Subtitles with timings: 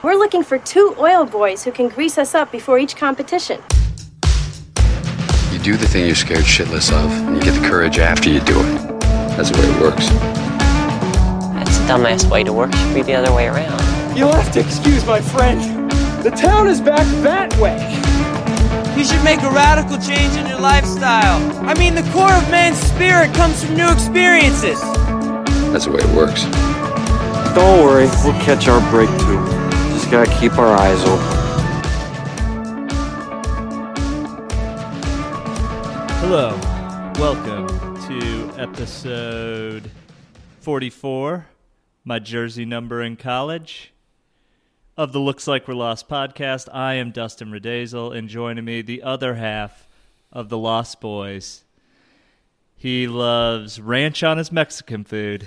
[0.00, 3.60] We're looking for two oil boys who can grease us up before each competition.
[5.50, 8.38] You do the thing you're scared shitless of, and you get the courage after you
[8.38, 9.00] do it.
[9.34, 10.08] That's the way it works.
[11.52, 12.72] That's the dumbass way to work.
[12.72, 14.16] Should be the other way around.
[14.16, 15.90] You'll have to excuse my friend.
[16.22, 17.76] The town is back that way.
[18.96, 21.42] You should make a radical change in your lifestyle.
[21.66, 24.80] I mean, the core of man's spirit comes from new experiences.
[25.72, 26.44] That's the way it works.
[27.56, 29.57] Don't worry, we'll catch our break too.
[30.08, 31.26] Just gotta keep our eyes open.
[36.16, 36.58] Hello,
[37.18, 37.66] welcome
[38.06, 39.90] to episode
[40.60, 41.46] 44,
[42.06, 43.92] my jersey number in college,
[44.96, 46.70] of the Looks Like We're Lost podcast.
[46.72, 49.86] I am Dustin Redazel, and joining me, the other half
[50.32, 51.64] of the Lost Boys.
[52.74, 55.46] He loves ranch on his Mexican food.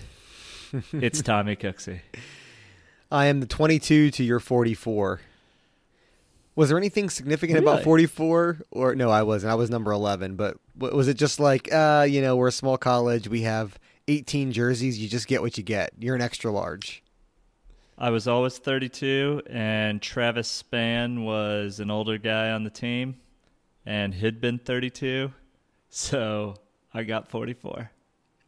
[0.94, 2.02] It's Tommy Cooksey.
[3.12, 5.20] I am the 22 to your 44.
[6.56, 8.62] Was there anything significant about 44?
[8.72, 9.52] Or no, I wasn't.
[9.52, 10.36] I was number 11.
[10.36, 13.28] But was it just like, uh, you know, we're a small college.
[13.28, 15.00] We have 18 jerseys.
[15.00, 15.92] You just get what you get.
[16.00, 17.04] You're an extra large.
[17.98, 23.18] I was always 32, and Travis Spann was an older guy on the team,
[23.86, 25.32] and he'd been 32,
[25.90, 26.56] so
[26.96, 27.92] I got 44.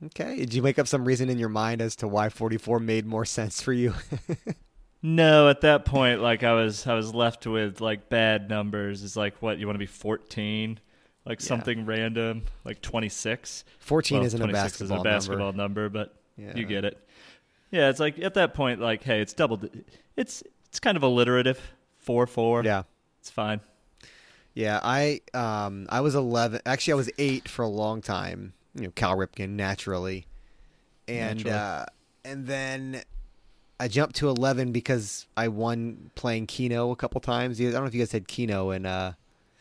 [0.07, 0.35] Okay.
[0.37, 3.25] Did you make up some reason in your mind as to why 44 made more
[3.25, 3.93] sense for you?
[5.05, 9.03] No, at that point, like I was, I was left with like bad numbers.
[9.03, 10.79] It's like, what you want to be 14,
[11.25, 11.45] like Yeah.
[11.45, 13.65] something random, like 26.
[13.79, 16.55] 14 Well, isn't a basketball, isn't a basketball number, but Yeah.
[16.55, 17.05] you get it.
[17.69, 19.61] Yeah, it's like at that point, like, hey, it's double.
[20.15, 21.59] It's it's kind of alliterative.
[21.97, 22.63] Four four.
[22.63, 22.83] Yeah.
[23.19, 23.59] it's fine.
[24.53, 26.61] Yeah, I um I was 11.
[26.65, 28.53] Actually, I was 8 for a long time.
[28.75, 30.25] You know, Cal Ripken naturally.
[31.07, 31.57] And Naturally.
[31.57, 31.85] uh
[32.25, 33.01] and then
[33.79, 37.59] I jumped to 11 because I won playing Keno a couple times.
[37.59, 39.11] I don't know if you guys had Keno and uh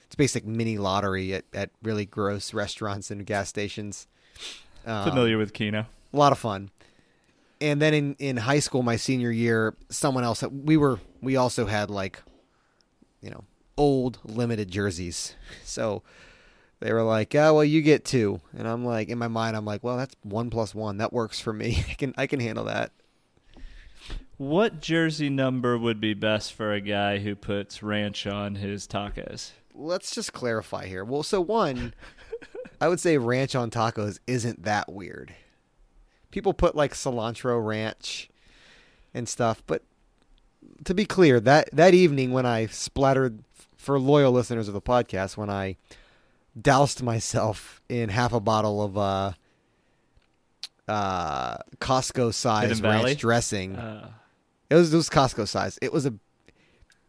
[0.07, 4.07] it's basic mini lottery at at really gross restaurants and gas stations.
[4.87, 5.87] Um, Familiar with Keno.
[6.13, 6.71] a lot of fun.
[7.61, 11.67] And then in, in high school, my senior year, someone else we were we also
[11.67, 12.21] had like,
[13.21, 13.45] you know,
[13.77, 15.35] old limited jerseys.
[15.65, 16.03] So
[16.83, 18.41] they were like, "Oh, well, you get two.
[18.57, 20.99] and I'm like, in my mind, I'm like, "Well, that's one plus one.
[20.99, 21.85] That works for me.
[21.91, 22.93] I can I can handle that."
[24.39, 29.53] What jersey number would be best for a guy who puts ranch on his tacos?
[29.75, 31.05] Let's just clarify here.
[31.05, 31.95] Well, so one,
[32.81, 35.35] I would say ranch on tacos isn't that weird.
[36.33, 38.29] People put like cilantro ranch
[39.15, 39.85] and stuff, but
[40.85, 43.45] to be clear, that that evening when I splattered
[43.77, 45.77] for loyal listeners of the podcast, when I
[46.61, 49.33] doused myself in half a bottle of uh
[50.89, 53.77] uh Costco size ranch dressing.
[53.77, 54.11] Uh,
[54.71, 55.79] It was it was Costco size.
[55.83, 56.15] It was a,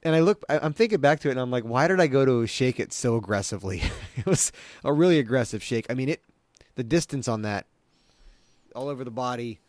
[0.03, 0.43] and I look.
[0.49, 2.79] I, I'm thinking back to it, and I'm like, why did I go to shake
[2.79, 3.81] it so aggressively?
[4.15, 4.51] it was
[4.83, 5.85] a really aggressive shake.
[5.89, 6.21] I mean, it,
[6.75, 7.65] the distance on that,
[8.75, 9.59] all over the body,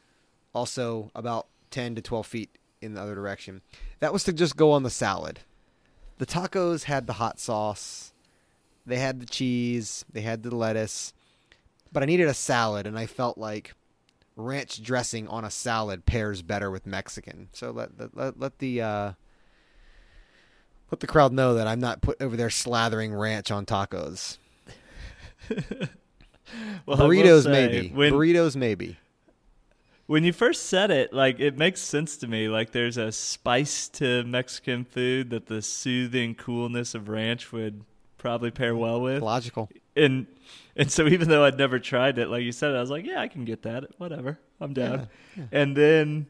[0.54, 3.60] also about 10 to 12 feet in the other direction.
[4.00, 5.40] That was to just go on the salad.
[6.18, 8.12] The tacos had the hot sauce,
[8.86, 11.12] they had the cheese, they had the lettuce,
[11.92, 13.74] but I needed a salad, and I felt like
[14.36, 17.48] ranch dressing on a salad pairs better with Mexican.
[17.52, 19.12] So let let, let, let the uh,
[20.90, 24.38] let the crowd know that I'm not put over there slathering ranch on tacos.
[26.86, 27.88] well, Burritos say, maybe.
[27.88, 28.96] When, Burritos maybe.
[30.06, 32.48] when you first said it, like it makes sense to me.
[32.48, 37.84] Like there's a spice to Mexican food that the soothing coolness of ranch would
[38.24, 39.22] probably pair well with.
[39.22, 39.68] Logical.
[39.94, 40.26] and
[40.74, 43.20] and so even though I'd never tried it, like you said, I was like, yeah,
[43.20, 43.84] I can get that.
[43.98, 45.08] Whatever, I'm down.
[45.52, 46.26] And then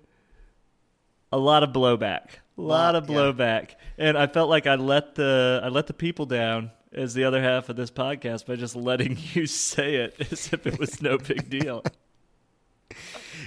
[1.32, 2.24] a lot of blowback,
[2.58, 3.16] a lot Lot, of yeah.
[3.16, 7.22] blowback, and I felt like I let the I let the people down as the
[7.24, 11.00] other half of this podcast by just letting you say it as if it was
[11.00, 11.82] no big deal.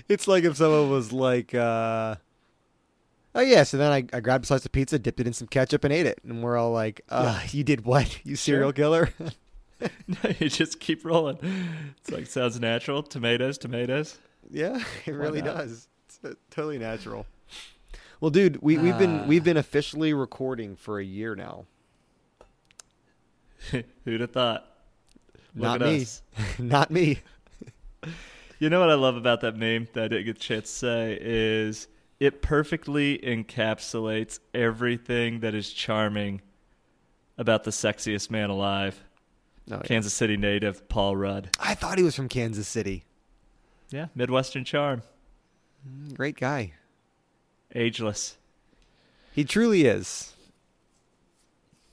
[0.10, 2.16] It's like if someone was like, uh,
[3.38, 5.48] "Oh yeah," so then I, I grabbed a slice of pizza, dipped it in some
[5.48, 8.26] ketchup, and ate it, and we're all like, uh, "You did what?
[8.26, 9.10] You serial killer?"
[9.80, 11.38] no, you just keep rolling.
[12.00, 13.04] It's like sounds natural.
[13.04, 14.18] Tomatoes, tomatoes.
[14.50, 15.58] Yeah, it really not?
[15.58, 15.88] does.
[16.08, 17.28] It's uh, totally natural.
[18.20, 21.66] Well, dude, we, we've been we've been officially recording for a year now.
[24.06, 24.66] Who'd have thought?
[25.56, 26.06] Look Not me.
[26.58, 27.20] Not me.
[28.60, 30.76] You know what I love about that meme that I didn't get a chance to
[30.76, 31.88] say is
[32.20, 36.42] it perfectly encapsulates everything that is charming
[37.38, 39.04] about the sexiest man alive,
[39.68, 39.82] No, yeah.
[39.84, 41.50] Kansas City native Paul Rudd.
[41.60, 43.04] I thought he was from Kansas City.
[43.90, 45.04] Yeah, Midwestern charm,
[45.88, 46.74] mm, Great guy.
[47.74, 48.38] ageless.
[49.34, 50.34] He truly is.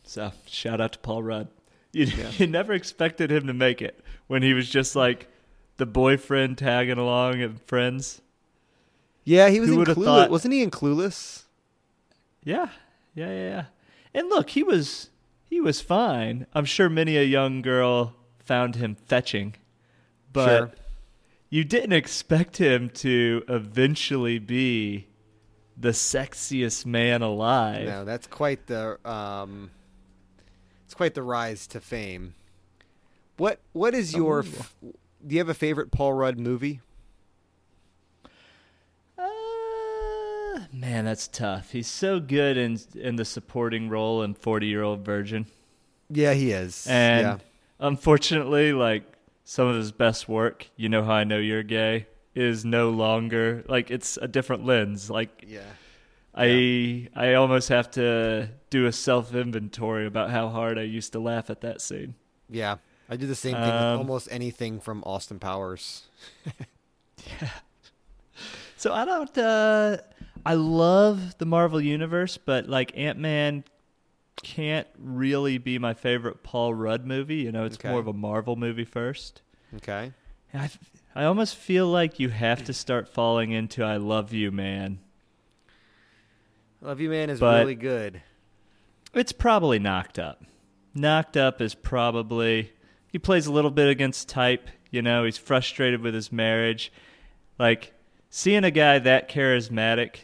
[0.03, 1.49] So shout out to Paul Rudd.
[1.93, 2.06] You,
[2.38, 5.29] you never expected him to make it when he was just like
[5.77, 8.20] the boyfriend tagging along and friends.
[9.25, 10.05] Yeah, he was Who in Clueless.
[10.05, 11.44] thought- Wasn't he in Clueless?
[12.44, 12.69] Yeah,
[13.15, 13.65] yeah, yeah, yeah.
[14.12, 15.11] And look, he was
[15.49, 16.47] he was fine.
[16.55, 19.55] I'm sure many a young girl found him fetching,
[20.32, 20.73] but Sure.
[21.49, 25.06] you didn't expect him to eventually be
[25.77, 27.87] the sexiest man alive.
[27.87, 29.70] No, that's quite the um,
[30.85, 32.35] it's quite the rise to fame.
[33.38, 34.41] What what is your?
[34.41, 36.81] F- do you have a favorite Paul Rudd movie?
[40.75, 41.71] Man, that's tough.
[41.71, 45.47] He's so good in in the supporting role in Forty Year Old Virgin,
[46.11, 46.87] Yeah, he is.
[46.88, 47.38] and yeah.
[47.81, 49.05] unfortunately, like
[49.44, 53.65] some of his best work, you know how I know you're gay, is no longer
[53.69, 55.09] like it's a different lens.
[55.11, 55.61] Like yeah.
[56.35, 61.20] I I almost have to do a self inventory about how hard I used to
[61.20, 62.15] laugh at that scene.
[62.50, 62.77] Yeah.
[63.09, 66.05] I do the same thing with Um, almost anything from Austin Powers.
[67.41, 67.49] Yeah.
[68.77, 69.38] So I don't.
[69.38, 69.97] Uh,
[70.46, 73.64] I love the Marvel universe, but like Ant Man
[74.43, 77.37] can't really be my favorite Paul Rudd movie.
[77.37, 77.88] You know, it's Okay.
[77.91, 79.43] more of a Marvel movie first.
[79.76, 80.12] Okay.
[80.52, 80.70] And I,
[81.23, 84.99] I almost feel like you have to start falling into "I love you, man."
[86.81, 88.20] Love You Man is But- really good.
[89.14, 90.43] It's probably knocked up.
[90.94, 92.73] Knocked up is probably
[93.11, 94.69] he plays a little bit against type.
[94.91, 96.93] You know, he's frustrated with his marriage.
[97.58, 97.93] Like
[98.29, 100.17] seeing a guy that charismatic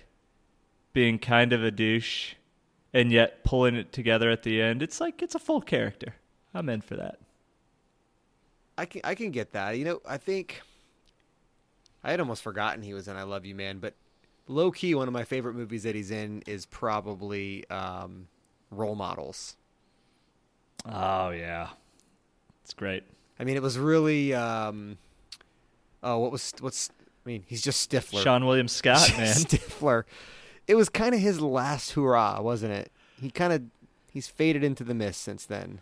[0.92, 2.34] being kind of a douche
[2.92, 6.14] and yet pulling it together at the end, it's like it's a full character.
[6.52, 7.18] I'm in for that.
[8.76, 9.76] I can I can get that.
[9.78, 10.62] You know, I think
[12.02, 13.94] I had almost forgotten he was in I Love You Man, but
[14.48, 18.26] low key one of my favorite movies that he's in is probably um,
[18.70, 19.56] Role Models.
[20.86, 21.68] Oh yeah.
[22.64, 23.04] It's great.
[23.38, 24.98] I mean, it was really um,
[26.02, 26.90] oh, what was what's
[27.24, 28.24] I mean, he's just Stifler.
[28.24, 29.34] Seann William Scott, man.
[29.34, 30.04] Stifler.
[30.70, 32.92] It was kind of his last hurrah, wasn't it?
[33.20, 33.62] He kind of
[34.12, 35.80] he's faded into the mist since then.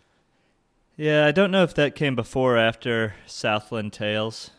[0.97, 4.49] Yeah, I don't know if that came before or after Southland Tales,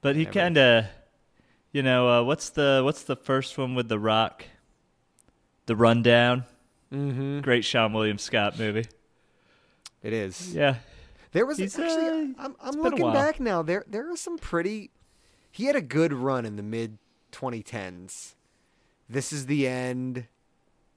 [0.00, 0.86] but he kind of,
[1.70, 4.46] you know, uh, what's the what's the first one with the Rock?
[5.66, 6.42] The Rundown.
[6.92, 7.38] Mm-hmm.
[7.42, 8.86] Great Seann William Scott movie.
[10.02, 10.56] It is.
[10.56, 10.74] Yeah,
[11.30, 13.62] There was He's, actually uh, I'm I'm looking back now.
[13.62, 14.90] There there are some pretty.
[15.52, 16.98] He had a good run in the mid
[17.30, 18.32] 2010s.
[19.08, 20.26] This is the end.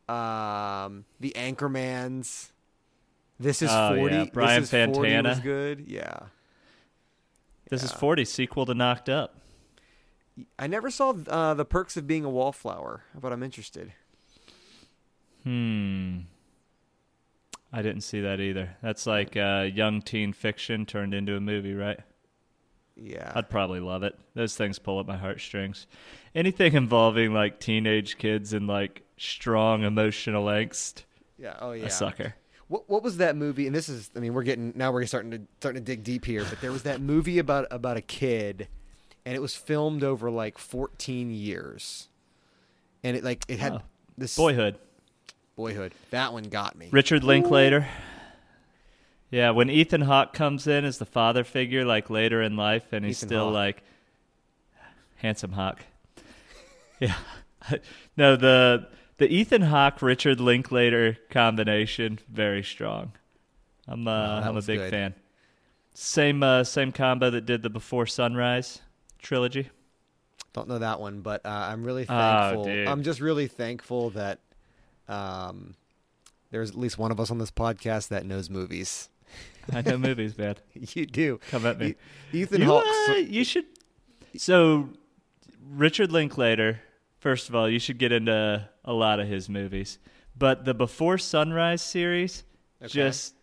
[0.08, 2.50] Um, the Anchormans.
[3.40, 4.16] This is Oh, 40.
[4.16, 4.26] yeah.
[4.34, 5.86] Brian this is 40 was good.
[5.88, 6.20] Yeah.
[7.70, 9.36] this is forty sequel to Knocked Up.
[10.58, 13.94] I never saw uh, the perks of being a wallflower, but I'm interested.
[15.44, 16.20] Hmm.
[17.72, 18.76] I didn't see that either.
[18.82, 22.00] That's like uh, young teen fiction turned into a movie, right?
[23.02, 23.32] Yeah.
[23.36, 24.18] I'd probably love it.
[24.36, 25.88] Those things pull at my heartstrings.
[26.36, 31.04] Anything involving like teenage kids and like strong emotional angst,
[31.38, 31.56] yeah.
[31.60, 31.86] Oh yeah.
[31.86, 32.36] a sucker.
[32.68, 33.66] What what was that movie?
[33.66, 36.26] And this is I mean we're getting now we're starting to starting to dig deep
[36.26, 38.68] here, but there was that movie about about a kid
[39.26, 42.10] and it was filmed over like 14 years.
[43.04, 43.82] And it like it had Oh.
[44.18, 44.78] this Boyhood.
[45.56, 45.94] boyhood.
[46.12, 46.90] That one got me.
[46.92, 47.88] Richard Linklater.
[49.32, 53.06] Yeah, when Ethan Hawke comes in as the father figure, like later in life, and
[53.06, 53.54] he's Ethan still Hawke.
[53.54, 53.84] like
[55.18, 55.80] handsome Hawke.
[57.02, 57.16] Yeah,
[58.18, 58.88] no the
[59.20, 63.14] the Ethan Hawke Richard Linklater combination very strong.
[63.88, 64.12] I'm uh,
[64.44, 64.90] Oh, I'm a big good.
[64.92, 65.14] fan.
[65.94, 68.82] Same uh, same combo that did the Before Sunrise
[69.20, 69.70] trilogy.
[70.52, 72.64] Don't know that one, but uh, I'm really Oh, thankful.
[72.66, 72.88] dude.
[72.88, 74.40] I'm just really thankful that
[75.08, 75.76] um
[76.52, 79.08] there's at least one of us on this podcast that knows movies.
[79.74, 80.56] I know movies, man.
[80.74, 81.40] you do.
[81.50, 81.96] Come at me.
[82.34, 82.86] E- Ethan Hawke.
[83.10, 83.66] uh, you should.
[84.38, 84.90] So,
[85.70, 86.82] Richard Linklater.
[87.20, 90.00] First of all, you should get into a lot of his movies,
[90.38, 92.44] but the Before Sunrise series,
[92.82, 92.88] Okay.
[92.88, 93.36] just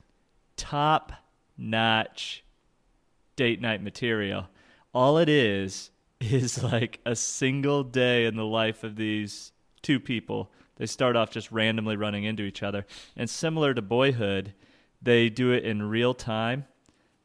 [0.56, 1.12] top
[1.58, 2.42] notch
[3.36, 4.48] date night material.
[4.94, 5.90] All it is
[6.20, 9.52] is like a single day in the life of these
[9.82, 10.50] two people.
[10.76, 14.54] They start off just randomly running into each other, and similar to Boyhood,
[15.06, 16.66] they do it in real time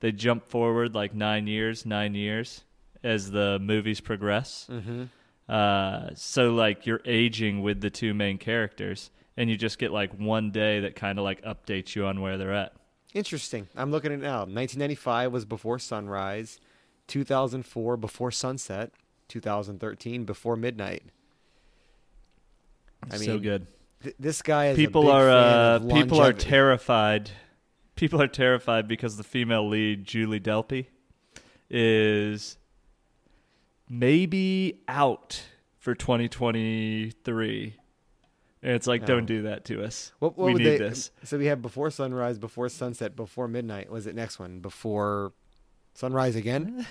[0.01, 2.63] they jump forward like nine years, nine years
[3.03, 4.67] as the movies progress.
[4.69, 5.03] Mm-hmm.
[5.47, 10.11] Uh, so like you're aging with the two main characters, and you just get like
[10.13, 12.73] one day that kind of like updates you on where they're at.
[13.13, 13.67] Interesting.
[13.75, 14.39] I'm looking at it now.
[14.39, 16.59] 1995 was Before Sunrise,
[17.07, 18.91] 2004 Before Sunset,
[19.27, 21.03] 2013 Before Midnight.
[23.11, 23.67] I mean, so good.
[24.01, 27.29] th- this guy is a people are uh, people are terrified.
[27.95, 30.87] People are terrified because the female lead, Julie Delpy,
[31.69, 32.57] is
[33.89, 35.43] maybe out
[35.77, 37.75] for 2023.
[38.63, 39.07] And it's like, No.
[39.07, 40.11] don't do that to us.
[40.19, 41.11] What, what we need they, this.
[41.23, 43.89] So we have before sunrise, before sunset, before midnight.
[43.91, 44.59] Was it next one?
[44.59, 45.33] Before
[45.93, 46.85] sunrise again?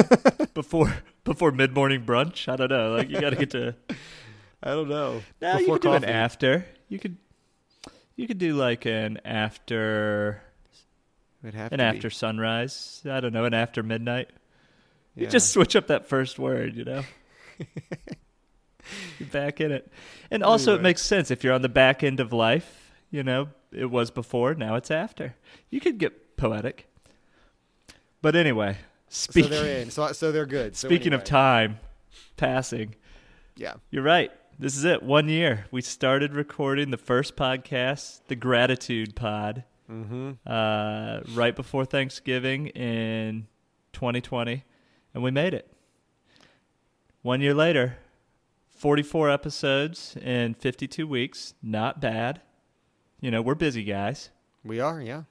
[0.54, 0.94] before
[1.24, 2.48] before mid morning brunch.
[2.48, 2.94] I don't know.
[2.96, 3.74] Like you got to get to.
[4.62, 5.22] I don't know.
[5.40, 6.64] No, you Before could do an after.
[6.88, 7.16] You could.
[8.22, 10.40] You could do like an after
[11.42, 11.82] an to be.
[11.82, 13.02] after sunrise.
[13.04, 14.30] I don't know, an after midnight.
[15.16, 17.02] You just switch up that first word, you know.
[19.18, 19.90] you're back in it,
[20.30, 22.92] and also it makes sense if you're on the back end of life.
[23.10, 25.34] You know, it was before, now it's after.
[25.68, 26.86] You could get poetic.
[28.22, 28.76] But anyway,
[29.08, 29.90] So speaking they're in.
[29.90, 30.76] So so they're good.
[30.76, 31.80] So speaking of time
[32.36, 32.94] passing,
[33.56, 33.74] yeah.
[33.90, 34.30] you're right.
[34.62, 35.02] This is it.
[35.02, 35.66] One year.
[35.72, 40.30] We started recording the first podcast, the Gratitude Pod, Mm-hmm.
[40.46, 43.48] uh, right before Thanksgiving in
[43.92, 44.64] 2020,
[45.12, 45.68] and we made it.
[47.22, 47.98] One year later,
[48.76, 51.54] 44 episodes in 52 weeks.
[51.60, 52.40] Not bad.
[53.20, 54.30] You know, we're busy guys.
[54.64, 55.24] We are, yeah.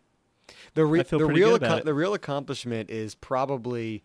[0.73, 1.85] The re- I feel the real it.
[1.85, 4.03] the real accomplishment is probably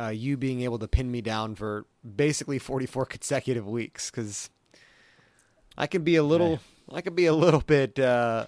[0.00, 4.50] uh, you being able to pin me down for basically 44 consecutive weeks because
[5.76, 6.60] I can be a little
[6.92, 8.46] I can be a little bit uh,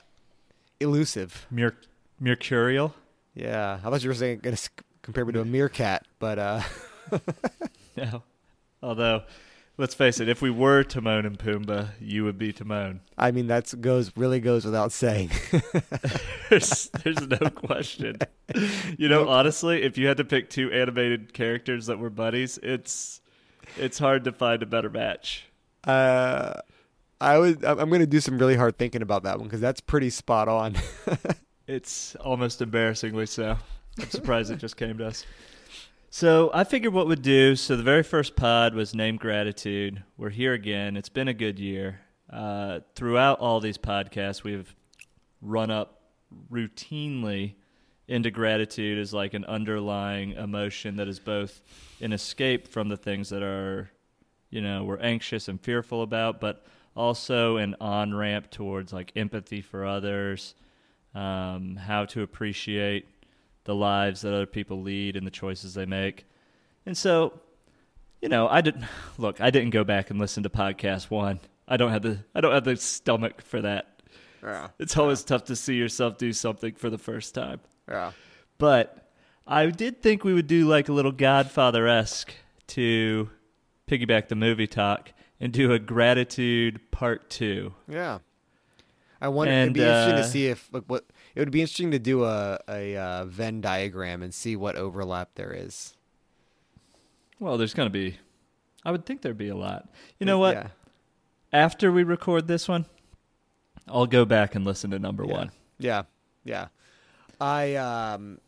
[0.81, 1.47] elusive.
[1.51, 1.77] Mer-
[2.19, 2.95] mercurial.
[3.35, 4.71] Yeah, I thought you were saying going to
[5.03, 6.61] compare me to a meerkat, but uh,
[7.97, 8.23] No.
[8.83, 9.23] Although,
[9.79, 13.01] let's face it, if we were Timon and Pumbaa, you would be Timon.
[13.19, 15.31] I mean that goes really goes without saying.
[16.51, 18.19] There's, there's no question.
[18.99, 23.23] You know, honestly, if you had to pick two animated characters that were buddies, it's
[23.79, 25.45] it's hard to find a better match.
[25.85, 26.53] uh,
[27.21, 29.81] I would I'm going to do some really hard thinking about that one because that's
[29.81, 30.77] pretty spot on.
[31.69, 33.57] It's almost embarrassingly so.
[33.99, 35.25] I'm surprised it just came to us.
[36.15, 37.57] So I figured what would do.
[37.57, 40.05] So the very first pod was named Gratitude.
[40.19, 40.95] We're here again.
[40.95, 42.01] It's been a good year.
[42.31, 44.77] Uh, throughout all these podcasts, we've
[45.41, 46.03] run up
[46.51, 47.55] routinely
[48.09, 51.63] into gratitude as like an underlying emotion that is both
[52.03, 53.91] an escape from the things that are,
[54.51, 59.63] you know, we're anxious and fearful about, but also an on ramp towards like empathy
[59.63, 60.55] for others,
[61.15, 63.07] um, how to appreciate
[63.65, 66.25] the lives that other people lead and the choices they make.
[66.87, 67.41] And so,
[68.21, 68.85] you know, I didn't
[69.19, 71.41] look, I didn't go back and listen to podcast one.
[71.69, 74.03] I don't have the I don't have the stomach for that.
[74.43, 77.61] yeah, It's always tough to see yourself do something for the first time.
[77.89, 78.13] yeah.
[78.59, 79.11] But
[79.47, 82.33] I did think we would do like a little Godfather esque
[82.69, 83.29] to
[83.89, 87.75] piggyback the movie talk and do a gratitude part two.
[87.89, 88.19] Yeah.
[89.21, 89.53] I wonder.
[89.53, 91.99] And, it'd be interesting to uh, see if like what it would be interesting to
[91.99, 95.97] do a a uh, Venn diagram and see what overlap there is.
[97.39, 98.19] Well, there's going to be,
[98.85, 99.89] I would think there'd be a lot.
[100.21, 100.55] You know what?
[100.55, 100.69] Yeah.
[101.53, 102.87] After we record this one,
[103.89, 105.33] I'll go back and listen to number Yeah.
[105.33, 105.51] one.
[105.79, 106.03] Yeah.
[106.45, 106.69] Yeah.
[107.41, 108.39] I um.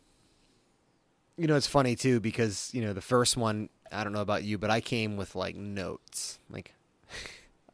[1.37, 3.69] You know, it's funny too because you know the first one.
[3.91, 6.73] I don't know about you, but I came with like notes, like,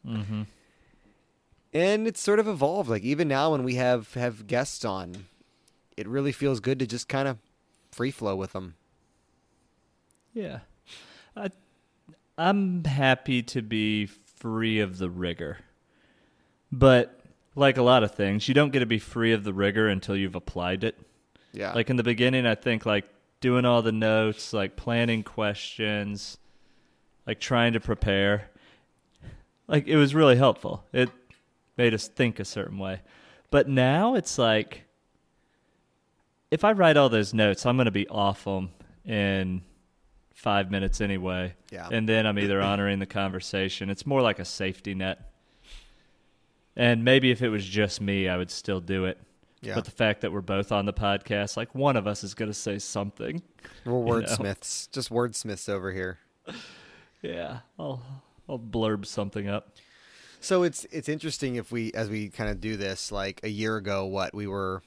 [0.06, 0.42] Mm-hmm.
[1.74, 2.90] And it's sort of evolved.
[2.90, 5.26] Like even now, when we have have guests on,
[5.98, 7.38] it really feels good to just kind of
[7.92, 8.76] free flow with them.
[10.34, 10.60] Yeah.
[11.36, 11.50] I,
[12.38, 15.58] I'm happy to be free of the rigor.
[16.72, 17.20] But
[17.56, 20.16] like a lot of things, you don't get to be free of the rigor until
[20.16, 20.98] you've applied it.
[21.54, 21.74] Yeah.
[21.74, 23.06] Like in the beginning, I think like
[23.42, 26.38] doing all the notes, like planning questions,
[27.28, 28.50] like trying to prepare.
[29.68, 30.86] Like it was really helpful.
[30.94, 31.10] It
[31.78, 33.02] made us think a certain way.
[33.50, 34.86] But now it's like
[36.52, 38.70] if I write all those notes, I'm going to be off them
[39.06, 39.62] in
[40.34, 41.56] five minutes anyway.
[41.72, 41.88] Yeah.
[41.92, 43.90] And then I'm either honoring the conversation.
[43.90, 45.32] It's more like a safety net.
[46.76, 49.18] And maybe if it was just me, I would still do it.
[49.62, 49.76] Yeah.
[49.76, 52.50] But the fact that we're both on the podcast, like one of us is going
[52.50, 53.42] to say something.
[53.86, 54.06] We're you know.
[54.12, 56.20] wordsmiths, just wordsmiths over here.
[57.24, 58.02] Yeah, I'll
[58.50, 59.76] I'll blurb something up.
[60.44, 63.78] So it's it's interesting if we as we kind of do this like a year
[63.78, 64.82] ago what we were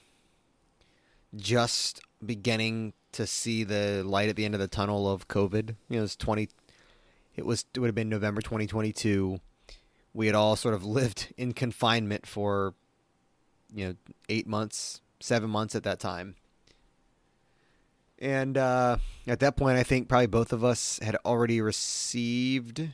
[1.36, 5.76] just beginning to see the light at the end of the tunnel of COVID.
[5.88, 6.48] You know, it's 20
[7.36, 9.38] it was it would have been November 2022.
[10.12, 12.74] We had all sort of lived in confinement for
[13.72, 13.94] you know,
[14.28, 16.34] 8 months, 7 months at that time.
[18.18, 18.96] And uh,
[19.28, 22.88] at that point, I think probably both of us had already received.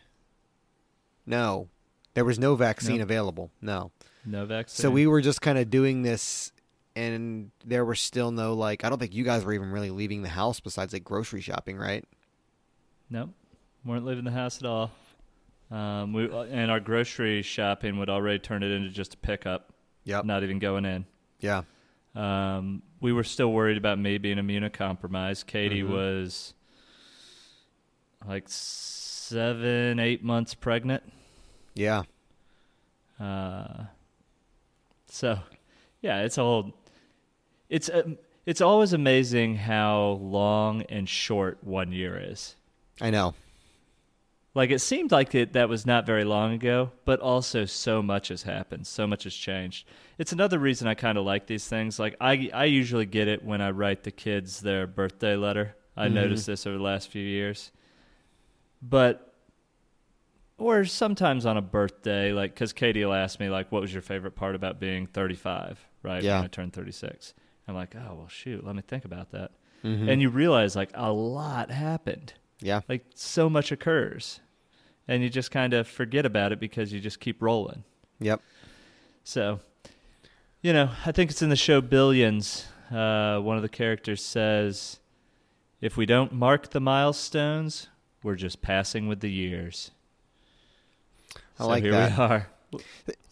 [1.25, 1.69] No,
[2.14, 3.02] There was no vaccine No.
[3.05, 3.50] available.
[3.61, 3.93] No.
[4.25, 4.83] No vaccine.
[4.83, 6.52] So we were just kind of doing this,
[6.97, 8.85] and there were still no like.
[8.85, 11.76] I don't think you guys were even really leaving the house besides like grocery shopping,
[11.79, 12.05] right?
[13.09, 13.31] Nope,
[13.85, 14.90] weren't leaving the house at all.
[15.71, 19.73] Um, we and our grocery shopping would already turn it into just a pickup,
[20.05, 20.25] Yep.
[20.25, 21.07] not even going in.
[21.38, 21.62] Yeah.
[22.14, 25.47] Um, we were still worried about me being immunocompromised.
[25.47, 25.90] Katie Mhm.
[25.90, 26.55] was
[28.26, 31.05] like seven, eight months pregnant.
[31.80, 32.02] Yeah.
[33.18, 33.84] Uh,
[35.06, 35.38] so,
[36.02, 36.72] yeah, it's all.
[37.70, 42.54] It's um, it's always amazing how long and short one year is.
[43.00, 43.34] I know.
[44.54, 48.28] Like it seemed like it that was not very long ago, but also so much
[48.28, 49.87] has happened, so much has changed.
[50.18, 51.99] It's another reason I kind of like these things.
[51.99, 55.76] Like I I usually get it when I write the kids their birthday letter.
[55.96, 56.12] I Mhm.
[56.14, 57.70] noticed this over the last few years.
[58.82, 59.29] But
[60.61, 64.02] or sometimes on a birthday, like because Katie will ask me like, "What was your
[64.02, 66.37] favorite part about being 35?" Right Yeah.
[66.37, 67.35] when I turned 36.
[67.69, 69.50] I'm like, "Oh well, shoot, let me think about that."
[69.85, 70.11] Mhm.
[70.11, 72.81] And you realize like a lot happened Yeah.
[72.88, 74.40] like so much occurs
[75.09, 77.83] and you just kind of forget about it because you just keep rolling
[78.21, 78.43] Yep.
[79.25, 79.61] so
[80.61, 85.00] you know i think it's in the show billions uh, one of the characters says
[85.81, 87.88] if we don't mark the milestones
[88.23, 89.90] we're just passing with the years
[91.37, 92.46] I So like here that.
[92.72, 92.78] we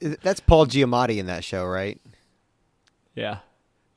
[0.07, 2.00] are That's Paul Giamatti in that show, right?
[3.14, 3.38] yeah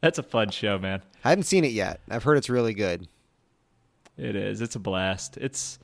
[0.02, 2.00] that's a fun show man I haven't seen it yet.
[2.10, 3.08] I've heard it's really good.
[4.18, 4.60] It is.
[4.62, 5.38] It's a blast.
[5.38, 5.78] It's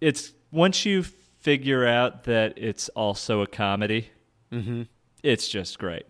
[0.00, 4.10] it's once you figure out that it's also a comedy,
[4.50, 4.82] Mm-hmm.
[5.22, 6.04] it's just great.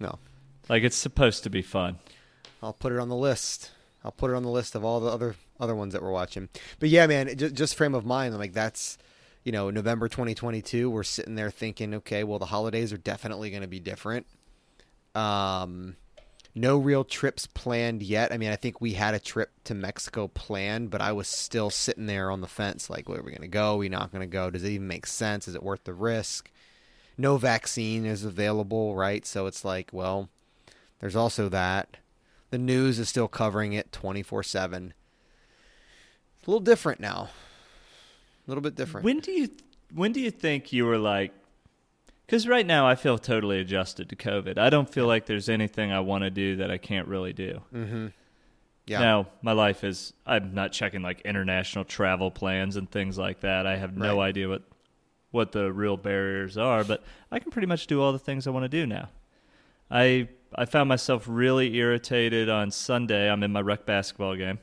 [0.00, 0.18] No.
[0.68, 1.98] Like it's supposed to be fun.
[2.62, 3.70] I'll put it on the list.
[4.04, 6.48] I'll put it on the list of all the other other ones that we're watching.
[6.80, 8.34] But yeah, man, just, just frame of mind.
[8.34, 8.98] I'm like, that's
[9.44, 10.88] you know, November 2022.
[10.88, 14.26] We're sitting there thinking, okay, well, the holidays are definitely going to be different.
[15.14, 15.96] Um,
[16.54, 18.32] no real trips planned yet.
[18.32, 21.70] I mean, I think we had a trip to Mexico planned, but I was still
[21.70, 23.74] sitting there on the fence, like, where are we going to go?
[23.74, 24.50] Are we not going to go?
[24.50, 25.48] Does it even make sense?
[25.48, 26.50] Is it worth the risk?
[27.16, 29.24] No vaccine is available, right?
[29.24, 30.28] So it's like, well,
[31.00, 31.96] there's also that.
[32.50, 34.94] The news is still covering it 24 7.
[36.38, 37.30] It's a little different now.
[38.46, 39.04] A little bit different.
[39.04, 39.48] When do you
[39.94, 41.32] when do you think you were like
[42.28, 44.58] cuz right now I feel totally adjusted to COVID.
[44.58, 47.62] I don't feel like there's anything I want to do that I can't really do.
[47.74, 48.06] mm-hmm.
[48.84, 48.98] Yeah.
[48.98, 53.64] Now, my life is I'm not checking like international travel plans and things like that.
[53.64, 54.28] I have no Right.
[54.30, 54.62] idea what
[55.30, 58.50] what the real barriers are, but I can pretty much do all the things I
[58.50, 59.08] want to do now.
[59.90, 63.30] I I found myself really irritated on Sunday.
[63.30, 64.58] I'm in my rec basketball game.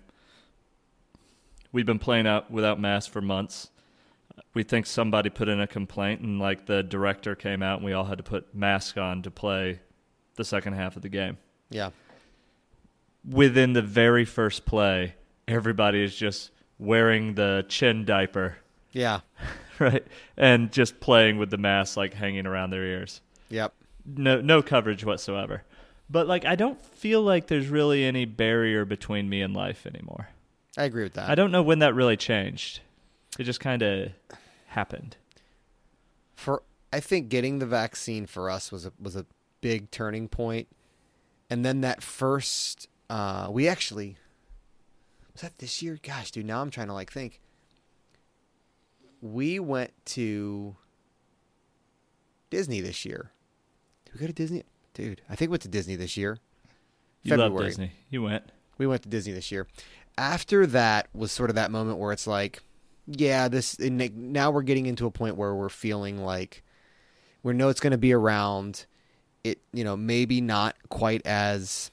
[1.72, 3.70] We've been playing out without masks for months.
[4.54, 7.94] We think somebody put in a complaint and like the director came out and we
[7.94, 9.80] all had to put masks on to play
[10.36, 11.38] the second half of the game
[11.70, 11.90] Yeah.
[13.30, 15.16] within the very first play,
[15.48, 18.58] everybody is just wearing the chin diaper,
[18.94, 19.20] Yeah.
[19.80, 20.06] right?
[20.38, 23.22] And just playing with the mask like hanging around their ears.
[23.50, 23.74] Yep.
[24.06, 25.64] No no coverage whatsoever.
[26.10, 30.30] But like I don't feel like there's really any barrier between me and life anymore.
[30.80, 31.30] I agree with that.
[31.30, 32.80] I don't know when that really changed.
[33.38, 34.12] It just kind of
[34.68, 35.18] happened.
[36.36, 36.64] for
[36.94, 39.26] I think getting the vaccine for us was a was a
[39.62, 40.70] big turning point.
[41.50, 44.18] And then that first uh we actually
[45.34, 46.00] was that this year?
[46.02, 47.42] Gosh, dude, now I'm trying to like think.
[49.22, 50.78] We went to
[52.50, 53.32] Disney this year.
[54.06, 54.64] Did we go to Disney?
[54.94, 56.38] Dude, I think we went to Disney this year.
[57.24, 57.68] You love February.
[57.68, 57.92] Disney.
[58.10, 58.52] You went.
[58.78, 59.68] We went to Disney this year.
[60.20, 62.62] After that was sort of that moment where it's like,
[63.08, 66.62] yeah, this now we're getting into a point where we're feeling like
[67.42, 68.86] we know it's going to be around.
[69.46, 71.90] It you know maybe not quite as,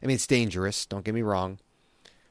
[0.00, 0.86] I mean it's dangerous.
[0.86, 1.58] Don't get me wrong,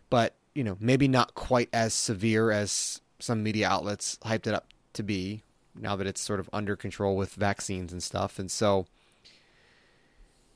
[0.10, 4.68] but you know maybe not quite as severe as some media outlets hyped it up
[4.94, 5.44] to be.
[5.78, 8.86] Now that it's sort of under control with vaccines and stuff, and so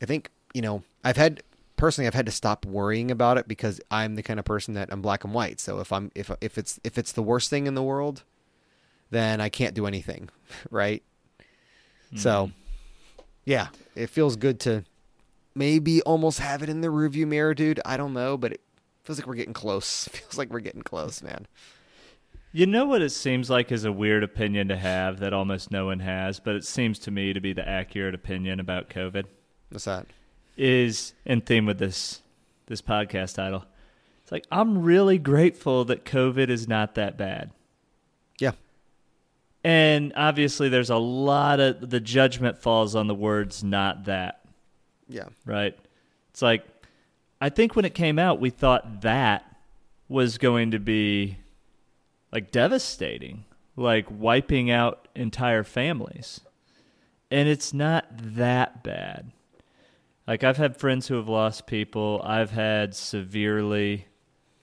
[0.02, 1.44] I think you know I've had
[1.80, 4.90] personally I've had to stop worrying about it because I'm the kind of person that
[4.92, 5.60] I'm black and white.
[5.62, 8.24] So if I'm if if it's if it's the worst thing in the world,
[9.10, 10.30] then I can't do anything,
[10.70, 11.02] right?
[12.16, 13.22] So hmm.
[13.46, 14.84] yeah, it feels good to
[15.56, 17.80] maybe almost have it in the rearview mirror, dude.
[17.86, 18.62] I don't know, but it
[19.04, 20.08] feels like we're getting close.
[20.12, 21.48] feels like we're getting close, man.
[22.52, 25.86] You know what it seems like is a weird opinion to have that almost no
[25.86, 29.26] one has, but it seems to me to be the accurate opinion about COVID.
[29.70, 30.08] What's that?
[30.60, 32.22] Is in theme with this
[32.68, 33.66] this podcast title.
[34.22, 37.52] It's like I'm really grateful that COVID is not that bad.
[38.40, 38.52] Yeah.
[39.64, 44.42] And obviously, there's a lot of the judgment falls on the words "not that."
[45.08, 45.30] Yeah.
[45.46, 45.76] right?
[46.30, 46.64] It's like
[47.42, 49.46] I think when it came out, we thought that
[50.08, 51.38] was going to be
[52.32, 53.46] like devastating,
[53.76, 56.42] like wiping out entire families.
[57.32, 59.32] And it's not that bad.
[60.30, 62.22] Like I've had friends who have lost people.
[62.24, 64.06] I've had severely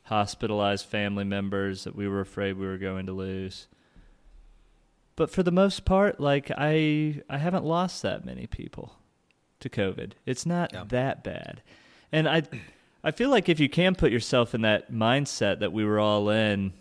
[0.05, 3.67] hospitalized family members that we were afraid we were going to lose.
[5.17, 8.95] But for the most part, like I I haven't lost that many people
[9.59, 10.13] to COVID.
[10.25, 10.85] It's not Yeah.
[10.87, 11.63] that bad.
[12.13, 12.45] And I
[13.03, 16.31] I feel like if you can put yourself in that mindset that we were all
[16.31, 16.75] in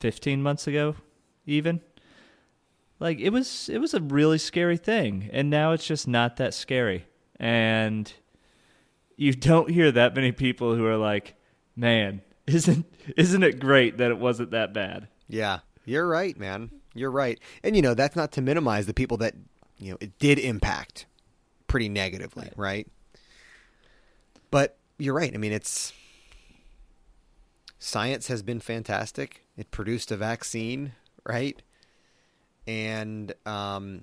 [0.00, 0.96] 15 months ago
[1.46, 1.80] even
[2.98, 6.52] like it was it was a really scary thing and now it's just not that
[6.52, 7.06] scary.
[7.38, 8.12] And
[9.16, 11.34] you don't hear that many people who are like,
[11.74, 16.70] "Man, isn't isn't it great that it wasn't that bad?" Yeah, you're right, man.
[16.94, 17.38] You're right.
[17.62, 19.34] And you know, that's not to minimize the people that
[19.78, 21.06] you know it did impact
[21.66, 22.86] pretty negatively, right?
[24.50, 25.34] But you're right.
[25.34, 25.92] I mean, it's
[27.78, 29.44] science has been fantastic.
[29.56, 30.92] It produced a vaccine,
[31.24, 31.60] right?
[32.66, 34.02] And um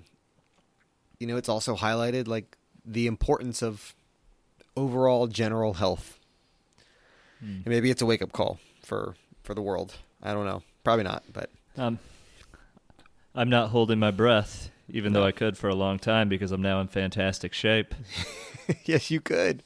[1.19, 3.93] you know, it's also highlighted like the importance of
[4.75, 6.19] overall general health.
[7.41, 9.95] And maybe it's a wake-up call for for the world.
[10.21, 10.63] I don't know.
[10.85, 11.99] Probably not, but Um,
[13.35, 16.61] I'm not holding my breath, even though I could for a long time because I'm
[16.61, 17.93] now in fantastic shape.
[18.85, 19.63] yes, you could.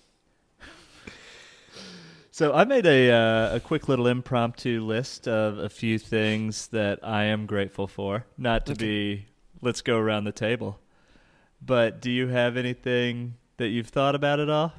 [2.31, 6.99] So I made a uh, a quick little impromptu list of a few things that
[7.03, 8.25] I am grateful for.
[8.37, 9.25] Not to be
[9.61, 10.79] let's go around the table,
[11.61, 14.73] but do you have anything that you've thought about at all?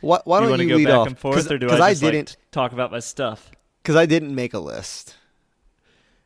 [0.00, 1.06] Why, why do you don't to you go lead back off?
[1.08, 3.50] and forth, or do I Because just like, didn't talk about my stuff?
[3.82, 5.16] because I didn't make a list.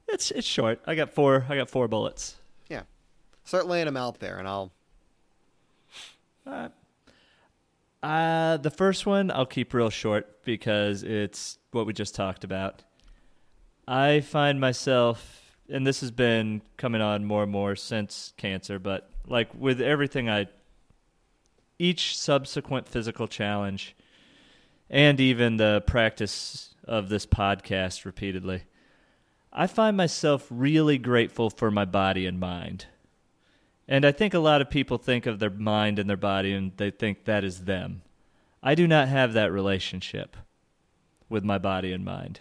[0.08, 0.80] It's it's short.
[0.86, 1.46] I got four.
[1.48, 2.36] I got four bullets.
[2.68, 2.82] Yeah,
[3.44, 4.72] start laying them out there, and I'll.
[8.02, 12.82] Uh, the first one I'll keep real short because it's what we just talked about.
[13.88, 19.10] I find myself, and this has been coming on more and more since cancer, but
[19.26, 20.46] like with everything I,
[21.78, 23.96] each subsequent physical challenge,
[24.90, 28.64] and even the practice of this podcast repeatedly,
[29.52, 32.86] I find myself really grateful for my body and mind.
[33.86, 36.72] And I think a lot of people think of their mind and their body and
[36.76, 38.02] they think that is them.
[38.62, 40.36] I do not have that relationship
[41.28, 42.40] with my body and mind.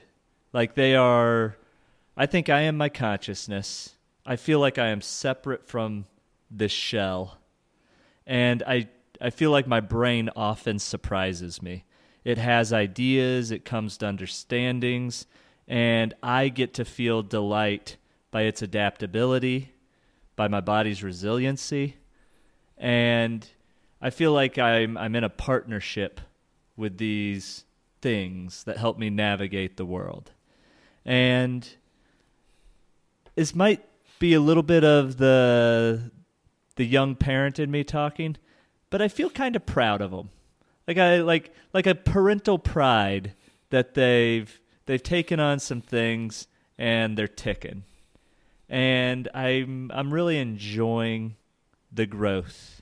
[0.54, 1.58] Like they are,
[2.16, 3.96] I think I am my consciousness.
[4.26, 6.06] I feel like I am separate from
[6.58, 7.38] this shell.
[8.26, 8.88] And I,
[9.20, 11.86] I feel like my brain often surprises me.
[12.24, 15.26] It has ideas, it comes to understandings,
[15.68, 17.98] and I get to feel delight
[18.32, 19.74] by its adaptability
[20.36, 21.98] by my body's resiliency
[22.78, 23.48] and
[24.02, 26.20] I feel like I'm I'm in a partnership
[26.76, 27.64] with these
[28.02, 30.32] things that help me navigate the world.
[31.06, 31.68] And
[33.36, 33.82] this might
[34.20, 36.12] be a little bit of the
[36.76, 38.38] the young parent in me talking,
[38.90, 40.30] but I feel kind of proud of them.
[40.88, 43.34] Like I like like a parental pride
[43.70, 47.84] that they've they've taken on some things and they're ticking
[48.74, 51.36] and I'm I'm really enjoying
[51.92, 52.82] the growth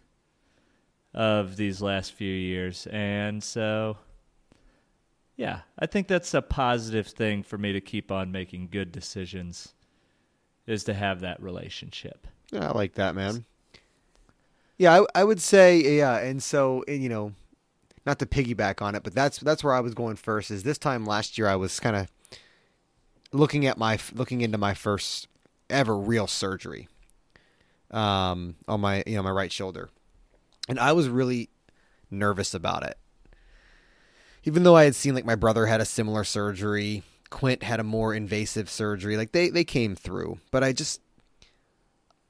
[1.14, 3.98] of these last few years, and so
[5.36, 9.74] yeah, I think that's a positive thing for me to keep on making good decisions,
[10.66, 12.26] is to have that relationship.
[12.52, 13.44] Yeah, I like that, man.
[14.82, 17.34] Yeah, I, I would say yeah, and so and, you know,
[18.04, 20.50] not to piggyback on it, but that's that's where I was going first.
[20.50, 22.08] Is this time last year I was kind of
[23.32, 25.28] looking at my looking into my first
[25.70, 26.88] ever real surgery
[27.92, 29.92] um, on my you know my right shoulder,
[30.68, 31.50] and I was really
[32.10, 32.98] nervous about it.
[34.46, 37.84] Even though I had seen like my brother had a similar surgery, Quint had a
[37.84, 41.02] more invasive surgery, like they they came through, but I just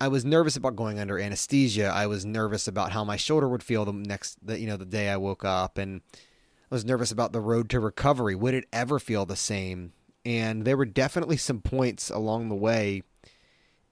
[0.02, 1.86] I was nervous about going under anesthesia.
[1.86, 4.84] I was nervous about how my shoulder would feel the next the you know the
[4.84, 8.34] day I woke up, and I was nervous about the road to recovery.
[8.34, 9.94] Would it ever feel the same?
[10.26, 13.04] And there were definitely some points along the way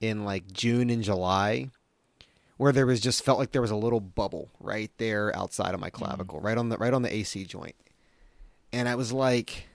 [0.01, 1.69] in like June and July
[2.57, 5.79] where there was just felt like there was a little bubble right there outside of
[5.79, 6.05] my mm-hmm.
[6.05, 7.75] clavicle, right on the right on the AC joint.
[8.73, 9.67] And I was like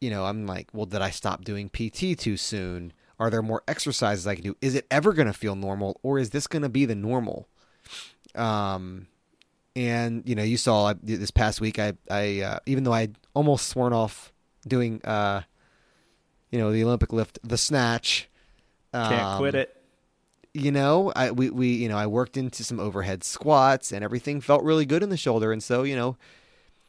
[0.00, 2.94] you know, I'm like, well, did I stop doing PT too soon?
[3.22, 4.56] Are there more exercises I can do?
[4.60, 7.46] Is it ever going to feel normal or is this going to be the normal?
[8.34, 9.06] Um
[9.76, 13.08] and you know, you saw I, this past week I I uh, even though I
[13.34, 14.32] almost sworn off
[14.66, 15.42] doing uh
[16.50, 18.28] you know, the Olympic lift, the snatch
[18.92, 19.76] Can't quit Um, it.
[20.52, 24.40] you know, I we, we you know I worked into some overhead squats and everything
[24.40, 26.16] felt really good in the shoulder, and so you know,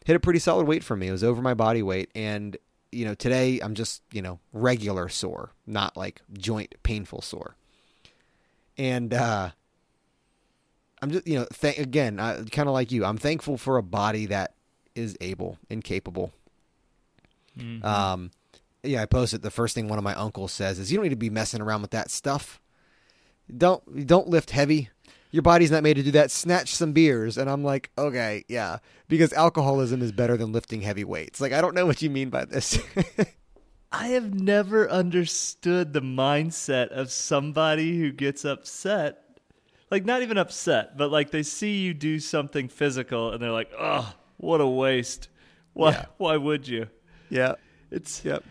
[0.05, 1.07] hit a pretty solid weight for me.
[1.07, 2.57] It was over my body weight, and
[2.93, 7.55] you know today I'm just you know regular sore, not like joint painful sore,
[8.77, 9.49] and uh,
[11.01, 13.05] I'm just you know th- again I, kind of like you.
[13.05, 14.53] I'm thankful for a body that
[14.95, 16.31] is able and capable.
[17.57, 17.85] Mm-hmm.
[17.85, 18.31] Um,
[18.83, 21.09] yeah, I posted the first thing one of my uncles says is you don't need
[21.09, 22.61] to be messing around with that stuff.
[23.55, 24.89] Don't don't lift heavy.
[25.33, 26.29] Your body's not made to do that.
[26.29, 31.03] Snatch some beers, and I'm like, okay, yeah, because alcoholism is better than lifting heavy
[31.03, 31.41] weights.
[31.41, 32.77] Like, I don't know what you mean by this.
[33.91, 39.39] I have never understood the mindset of somebody who gets upset.
[39.89, 43.71] Like, not even upset, but like they see you do something physical and they're like,
[43.79, 45.29] oh, what a waste.
[45.73, 46.05] Why, Yeah.
[46.17, 46.87] why would you?
[47.31, 47.55] yeah,
[47.89, 48.43] It's yep,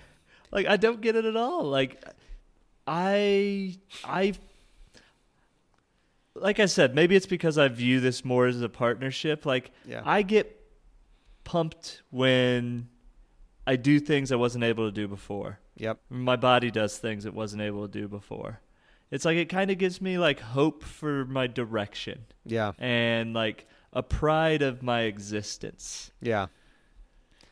[0.50, 1.62] like, I don't get it at all.
[1.62, 2.04] Like,
[2.88, 4.32] I, I,
[6.34, 9.44] like I said, maybe it's because I view this more as a partnership.
[9.44, 10.02] Like, Yeah.
[10.04, 10.60] I get
[11.44, 12.88] pumped when
[13.66, 17.34] I do things I wasn't able to do before yep, my body does things it
[17.34, 18.60] wasn't able to do before.
[19.10, 23.66] It's like it kind of gives me like hope for my direction yeah, and like
[23.92, 26.10] a pride of my existence.
[26.20, 26.46] yeah.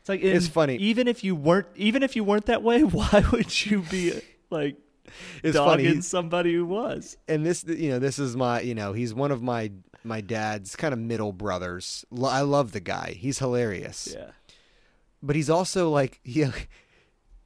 [0.01, 0.77] It's like It's funny.
[0.77, 4.77] Even if you weren't, even if you weren't that way, why would you be like
[5.43, 6.01] It's dogging funny.
[6.01, 7.17] somebody who was?
[7.29, 9.71] and this you know this is my you know he's one of my
[10.05, 12.05] my dad's kind of middle brothers.
[12.23, 13.15] I love the guy.
[13.19, 14.15] He's hilarious.
[14.15, 14.31] Yeah,
[15.23, 16.47] but he's also like he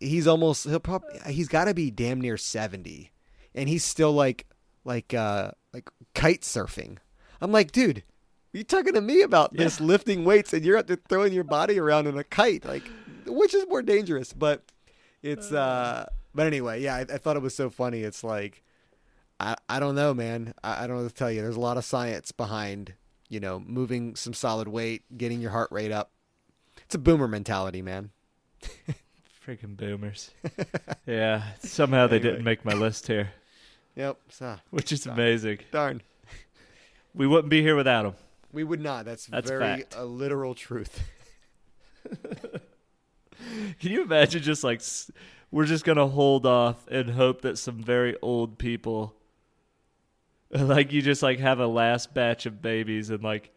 [0.00, 3.10] he's almost he'll probably he's got to be damn near 70
[3.54, 4.46] and he's still like
[4.84, 6.98] like uh like kite surfing.
[7.40, 8.02] I'm like dude
[8.52, 11.78] you talking to me about this lifting weights and you're out there throwing your body
[11.78, 12.64] around in a kite?
[12.64, 12.84] Like
[13.26, 14.32] which is more dangerous?
[14.32, 14.62] But
[15.22, 18.62] it's uh but anyway yeah i, I thought it was so funny it's like
[19.40, 21.60] i i don't know man I, I don't know what to tell you there's a
[21.60, 22.94] lot of science behind
[23.28, 26.10] you know moving some solid weight getting your heart rate up
[26.84, 28.10] it's a boomer mentality man
[29.46, 30.30] freaking boomers.
[31.06, 32.30] yeah, somehow they Anyway.
[32.32, 33.30] didn't make my list here,
[33.94, 34.16] Yep.
[34.30, 35.58] So, uh, which is uh, amazing.
[35.70, 36.00] darn.
[37.14, 38.14] We wouldn't be here without them.
[38.54, 39.04] We would not.
[39.04, 39.94] That's, That's very fact.
[39.98, 40.98] a literal truth.
[43.80, 44.80] Can you imagine just like
[45.54, 49.14] we're just gonna hold off and hope that some very old people,
[50.50, 53.52] like you just like have a last batch of babies and like,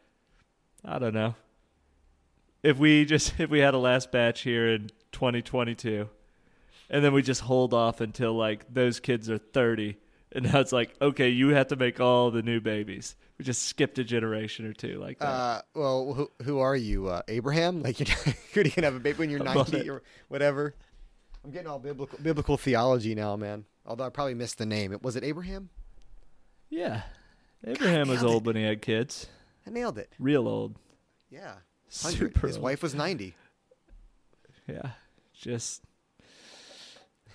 [0.86, 1.34] I don't know.
[2.62, 6.08] If we just if we had a last batch here in 2022,
[6.92, 9.98] and then we just hold off until like those kids are 30,
[10.34, 13.16] and now it's like okay, you have to make all the new babies.
[13.40, 15.26] We just skipped a generation or two like that.
[15.26, 17.82] Uh, well, who, who are you, uh, Abraham?
[17.82, 20.76] Like you're, you're gonna have a baby when you're 90 or whatever.
[21.48, 23.64] I'm getting all biblical biblical theology now, man.
[23.86, 24.92] Although I probably missed the name.
[24.92, 25.70] It was it Abraham?
[26.70, 27.04] yeah,
[27.66, 29.28] Abraham was old when he had kids,
[29.66, 30.12] I nailed it.
[30.20, 30.76] real old.
[31.32, 31.54] Yeah,
[32.02, 32.18] 100.
[32.18, 32.64] Super His old.
[32.64, 33.34] wife was 90.
[34.68, 34.90] Yeah,
[35.34, 35.84] just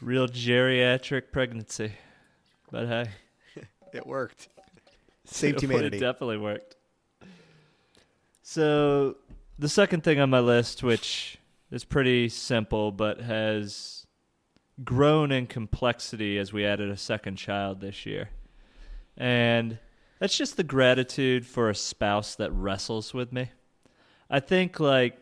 [0.03, 1.93] real geriatric pregnancy.
[2.71, 3.07] But hey,
[3.95, 4.49] It worked.
[5.25, 5.99] Saved it humanity.
[5.99, 6.77] definitely worked.
[8.43, 9.17] So
[9.59, 11.39] the second thing on my list, which
[11.71, 14.02] is pretty simple but has
[14.85, 18.31] grown in complexity as we added a second child this year,
[19.17, 19.79] and
[20.19, 23.51] that's just the gratitude for a spouse that wrestles with me.
[24.31, 25.19] I think like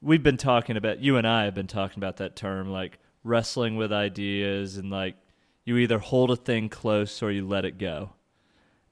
[0.00, 3.76] we've been talking about you and I have been talking about that term like wrestling
[3.76, 5.16] with ideas and like
[5.64, 8.10] you either hold a thing close or you let it go.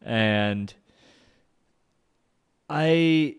[0.02, 0.72] And
[2.68, 3.36] I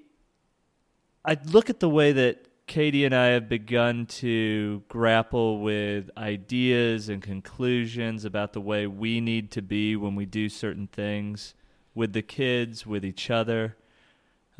[1.25, 7.07] I look at the way that Katie and I have begun to grapple with ideas
[7.07, 11.55] and conclusions about the way we need to be when we do certain things
[11.95, 13.77] with the kids, with each other.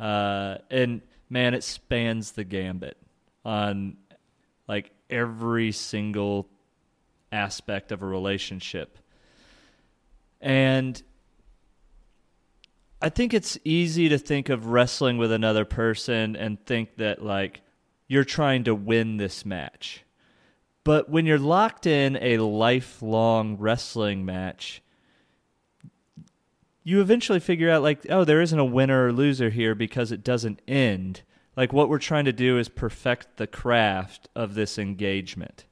[0.00, 2.96] Uh, and man, it spans the gambit
[3.44, 3.98] on
[4.66, 6.48] like every single
[7.30, 8.98] aspect of a relationship.
[10.40, 11.00] And
[13.02, 17.60] I think it's easy to think of wrestling with another person and think that like
[18.08, 20.04] you're trying to win this match.
[20.82, 24.82] But when you're locked in a lifelong wrestling match,
[26.82, 30.24] you eventually figure out like oh there isn't a winner or loser here because it
[30.24, 31.22] doesn't end.
[31.56, 35.66] Like what we're trying to do is perfect the craft of this engagement.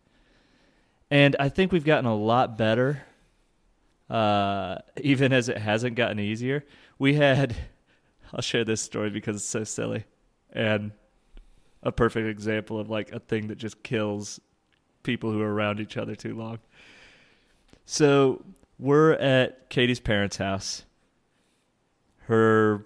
[1.11, 3.05] And I think we've gotten a lot better
[4.11, 6.64] uh, even as it hasn't gotten easier.
[6.99, 7.57] We had,
[8.33, 10.05] I'll share this story because it's so silly
[10.53, 10.92] and
[11.83, 14.41] a perfect example of like a thing that just kills
[15.03, 16.59] people who are around each other too long.
[17.85, 18.45] So
[18.79, 20.85] we're at Katie's parents' house.
[22.25, 22.85] Her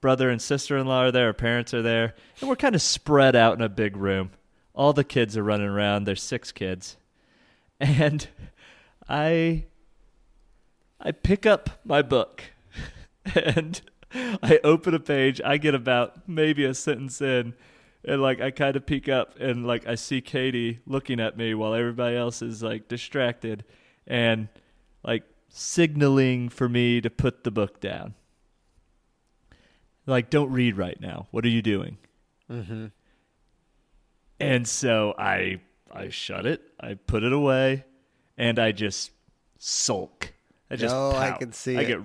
[0.00, 2.82] brother and sister in law are there, her parents are there, and we're kind of
[2.82, 4.30] spread out in a big room.
[4.74, 6.04] All the kids are running around.
[6.04, 6.96] There's six kids.
[7.80, 8.28] And
[9.08, 9.64] I
[11.00, 12.42] I pick up my book
[13.34, 13.80] and
[14.42, 15.40] I open a page.
[15.44, 17.54] I get about maybe a sentence in,
[18.04, 21.54] and like I kind of peek up and like I see Katie looking at me
[21.54, 23.64] while everybody else is like distracted
[24.06, 24.48] and
[25.02, 28.14] like signaling for me to put the book down.
[30.06, 31.26] Like, don't read right now.
[31.32, 31.98] What are you doing?
[32.50, 32.86] Mm-hmm.
[34.38, 35.60] And so I
[35.92, 36.62] I shut it.
[36.78, 37.84] I put it away,
[38.36, 39.10] and I just
[39.58, 40.32] sulk.
[40.70, 41.86] I just Oh, I can see I it.
[41.86, 42.00] get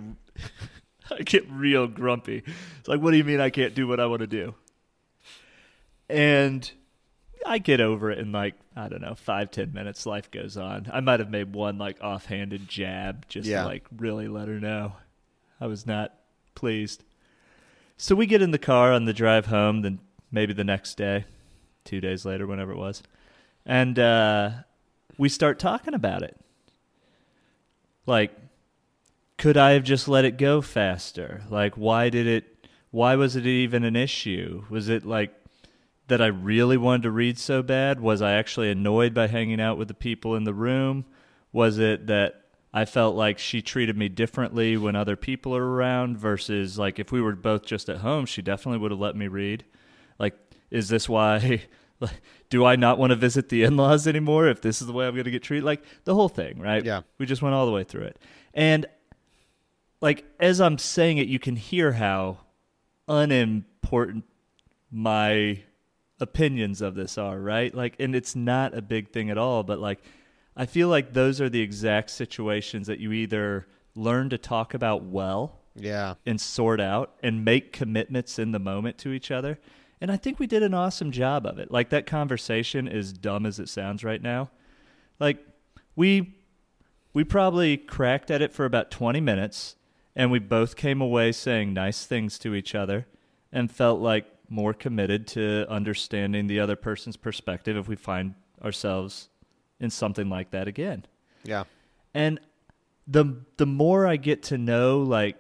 [1.20, 2.44] I get real grumpy.
[2.80, 4.56] It's like, what do you mean I can't do what I want to do?
[6.10, 6.70] And
[7.46, 10.06] I get over it in like I don't know five ten minutes.
[10.06, 10.90] Life goes on.
[10.92, 13.62] I might have made one like offhanded jab just Yeah.
[13.62, 14.94] to like really let her know
[15.60, 16.14] I was not
[16.56, 17.04] pleased.
[17.98, 19.82] So we get in the car on the drive home.
[19.82, 20.00] Then
[20.32, 21.26] maybe the next day,
[21.84, 23.04] two days later, whenever it was,
[23.66, 24.50] and uh,
[25.18, 26.36] we start talking about it.
[28.08, 28.32] Like,
[29.42, 31.42] could I have just let it go faster?
[31.50, 32.68] Like, why did it?
[32.92, 34.66] Why was it even an issue?
[34.70, 35.34] Was it like
[36.10, 38.00] that I really wanted to read so bad?
[38.00, 41.06] Was I actually annoyed by hanging out with the people in the room?
[41.52, 46.20] Was it that I felt like she treated me differently when other people are around
[46.20, 49.28] versus like if we were both just at home, she definitely would have let me
[49.28, 49.66] read.
[50.20, 50.38] Like,
[50.70, 51.64] is this why?
[52.52, 55.08] Do I not want to visit the in laws anymore if this is the way
[55.08, 55.64] I'm going to get treated?
[55.64, 56.86] Like, the whole thing, right?
[56.86, 57.02] Yeah.
[57.18, 58.20] We just went all the way through it.
[58.54, 58.86] And,
[60.02, 62.40] like, as I'm saying it, you can hear how
[63.08, 64.26] unimportant
[64.92, 65.62] my
[66.20, 67.74] opinions of this are, right?
[67.74, 70.00] Like, and it's not a big thing at all, but like,
[70.56, 75.04] I feel like those are the exact situations that you either learn to talk about
[75.04, 76.16] well Yeah.
[76.26, 79.60] and sort out and make commitments in the moment to each other.
[80.00, 81.72] And I think we did an awesome job of it.
[81.72, 84.50] Like, that conversation, as dumb as it sounds right now,
[85.20, 85.38] like,
[85.96, 86.38] we
[87.14, 89.76] we probably cracked at it for about 20 minutes
[90.16, 93.08] and we both came away saying nice things to each other
[93.52, 99.30] and felt like more committed to understanding the other person's perspective if we find ourselves
[99.80, 101.06] in something like that again.
[101.44, 101.64] Yeah.
[102.14, 102.40] And
[103.08, 105.38] the the more I get to know like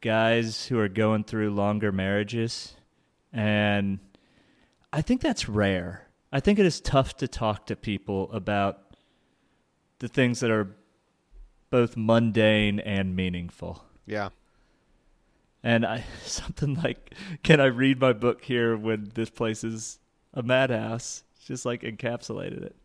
[0.00, 2.74] guys who are going through longer marriages
[3.32, 3.98] and
[4.92, 6.08] I think that's rare.
[6.32, 8.96] I think it is tough to talk to people about
[9.98, 10.74] the things that are
[11.70, 13.84] both mundane and meaningful.
[14.06, 14.30] Yeah.
[15.62, 19.98] And I something like, can I read my book here when this place is
[20.34, 21.24] a madhouse?
[21.44, 22.76] Just like encapsulated it.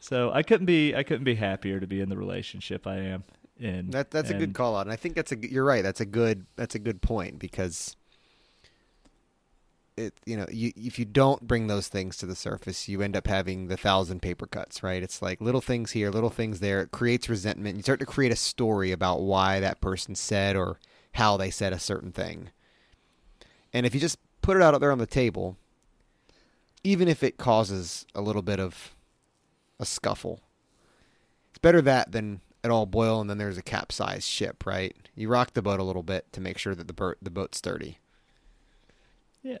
[0.00, 3.24] So I couldn't be I couldn't be happier to be in the relationship I am
[3.58, 3.90] in.
[3.90, 5.82] That that's a good And call out, and I think that's a you're right.
[5.82, 7.96] That's a good that's a good point because
[9.98, 13.16] it you know you if you don't bring those things to the surface, you end
[13.16, 14.82] up having the thousand paper cuts.
[14.82, 15.02] Right?
[15.02, 16.80] It's like little things here, little things there.
[16.82, 17.76] It creates resentment.
[17.76, 20.78] You start to create a story about why that person said or
[21.12, 22.50] how they said a certain thing.
[23.72, 25.56] And if you just put it out there on the table,
[26.84, 28.94] even if it causes a little bit of
[29.78, 30.40] a scuffle,
[31.50, 34.96] it's better that than it all boil and then there's a capsized ship, right?
[35.14, 37.98] You rock the boat a little bit to make sure that the the boat's sturdy.
[39.42, 39.58] Yeah.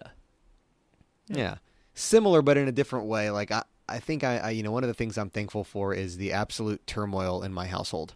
[1.28, 1.56] Yeah.
[1.94, 3.30] Similar but in a different way.
[3.30, 5.94] Like I I think I, I you know one of the things I'm thankful for
[5.94, 8.14] is the absolute turmoil in my household.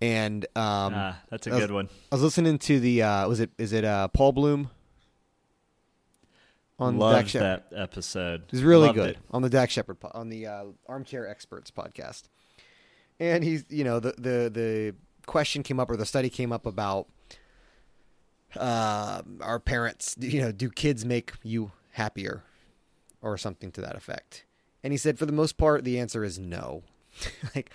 [0.00, 1.88] And um ah, that's a was- good one.
[2.12, 4.70] I was listening to the uh was it is it uh Paul Bloom
[6.78, 7.62] on Loved Dax Shepard.
[7.70, 8.42] that episode.
[8.46, 9.18] It was really Loved good it.
[9.30, 12.24] on the Dax Shepard po- on the uh, Armchair Experts podcast.
[13.18, 14.94] And he's, you know, the the the
[15.26, 17.06] question came up or the study came up about
[18.56, 20.16] uh, our parents.
[20.20, 22.44] You know, do kids make you happier,
[23.20, 24.44] or something to that effect?
[24.82, 26.84] And he said, for the most part, the answer is no.
[27.54, 27.70] like,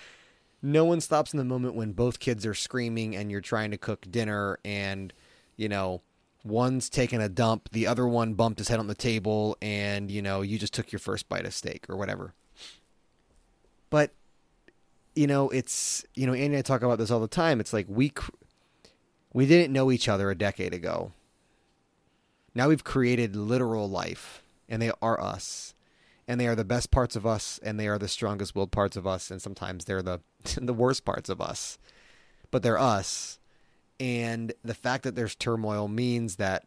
[0.62, 3.78] no one stops in the moment when both kids are screaming and you're trying to
[3.78, 5.12] cook dinner and,
[5.58, 6.02] you know,
[6.44, 10.22] one's taking a dump, the other one bumped his head on the table, and, you
[10.22, 12.34] know, you just took your first bite of steak or whatever.
[13.90, 14.12] But,
[15.16, 17.60] you know, it's, you know, Andy and I talk about this all the time.
[17.60, 18.14] It's like we,
[19.34, 21.12] we didn't know each other a decade ago.
[22.54, 25.74] Now we've created literal life, and they are us.
[26.28, 28.96] And they are the best parts of us, and they are the strongest willed parts
[28.96, 30.22] of us, and sometimes they're the
[30.56, 31.78] the worst parts of us.
[32.52, 33.40] But they're us.
[34.00, 36.66] And the fact that there's turmoil means that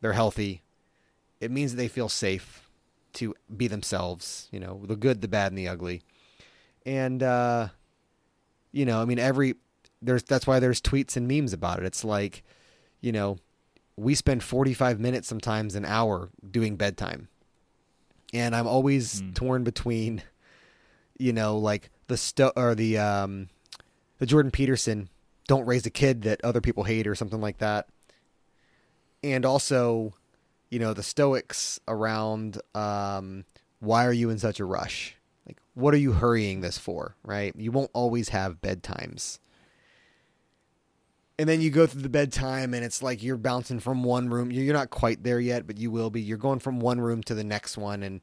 [0.00, 0.62] they're healthy.
[1.40, 2.68] It means that they feel safe
[3.14, 6.02] to be themselves, you know, the good, the bad, and the ugly.
[6.84, 7.68] And uh
[8.72, 9.54] you know, I mean, every
[10.00, 11.84] there's that's why there's tweets and memes about it.
[11.84, 12.42] It's like,
[13.00, 13.38] you know,
[14.02, 17.28] we spend 45 minutes sometimes an hour doing bedtime,
[18.34, 20.22] and I'm always torn between,
[21.18, 23.48] you know, like the sto- or the um,
[24.18, 25.08] the Jordan Peterson
[25.46, 27.88] don't raise a kid that other people hate or something like that,
[29.22, 30.14] and also,
[30.70, 33.44] you know, the Stoics around um,
[33.80, 35.16] why are you in such a rush?
[35.46, 37.16] Like, what are you hurrying this for?
[37.24, 37.54] Right?
[37.56, 39.38] You won't always have bedtimes.
[41.38, 44.50] And then you go through the bedtime, and it's like you're bouncing from one room.
[44.50, 46.20] You're not quite there yet, but you will be.
[46.20, 48.20] You're going from one room to the next one, and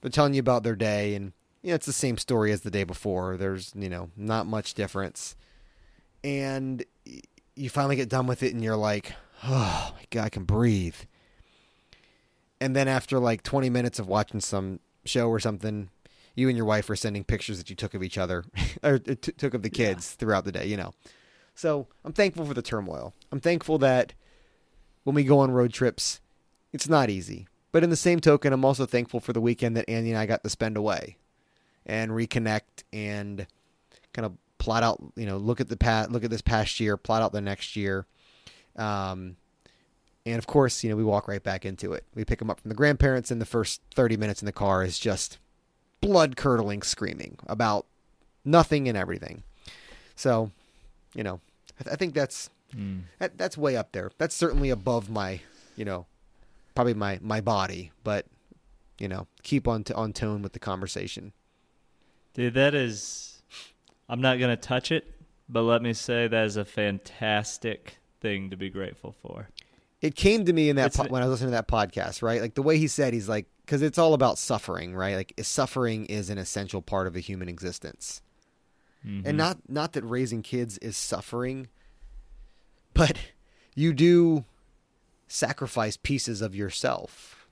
[0.00, 1.32] they're telling you about their day, and
[1.62, 3.36] you know, it's the same story as the day before.
[3.36, 5.36] There's you know not much difference,
[6.22, 6.84] and
[7.54, 9.12] you finally get done with it, and you're like,
[9.44, 10.96] oh my god, I can breathe.
[12.60, 15.90] And then after like 20 minutes of watching some show or something,
[16.34, 18.44] you and your wife are sending pictures that you took of each other
[18.82, 20.92] or uh, t- took of the kids throughout the day, you know.
[21.54, 23.14] So I'm thankful for the turmoil.
[23.30, 24.12] I'm thankful that
[25.04, 26.20] when we go on road trips,
[26.72, 27.46] it's not easy.
[27.72, 30.26] But in the same token, I'm also thankful for the weekend that Andy and I
[30.26, 31.16] got to spend away
[31.86, 33.46] and reconnect and
[34.12, 36.96] kind of plot out, you know, look at the past, look at this past year,
[36.96, 38.06] plot out the next year.
[38.76, 39.36] Um,
[40.26, 42.04] and of course, you know, we walk right back into it.
[42.14, 44.82] We pick them up from the grandparents, and the first 30 minutes in the car
[44.82, 45.38] is just
[46.00, 47.86] blood curdling screaming about
[48.44, 49.42] nothing and everything.
[50.16, 50.50] So,
[51.14, 51.40] you know,
[51.80, 53.02] I, th- I think that's mm.
[53.18, 54.10] that, that's way up there.
[54.18, 55.40] That's certainly above my,
[55.76, 56.06] you know,
[56.74, 58.26] probably my my body, but
[58.98, 61.32] you know, keep on t- on tone with the conversation.
[62.34, 63.42] Dude, that is.
[64.08, 65.14] I'm not going to touch it,
[65.48, 69.48] but let me say that is a fantastic thing to be grateful for.
[70.02, 72.22] It came to me in that po- an- when I was listening to that podcast,
[72.22, 72.42] right?
[72.42, 75.16] Like the way he said, he's like, because it's all about suffering, right?
[75.16, 78.20] Like suffering is an essential part of the human existence.
[79.06, 79.26] Mm-hmm.
[79.26, 81.68] and not not that raising kids is suffering
[82.94, 83.18] but
[83.74, 84.44] you do
[85.26, 87.46] sacrifice pieces of yourself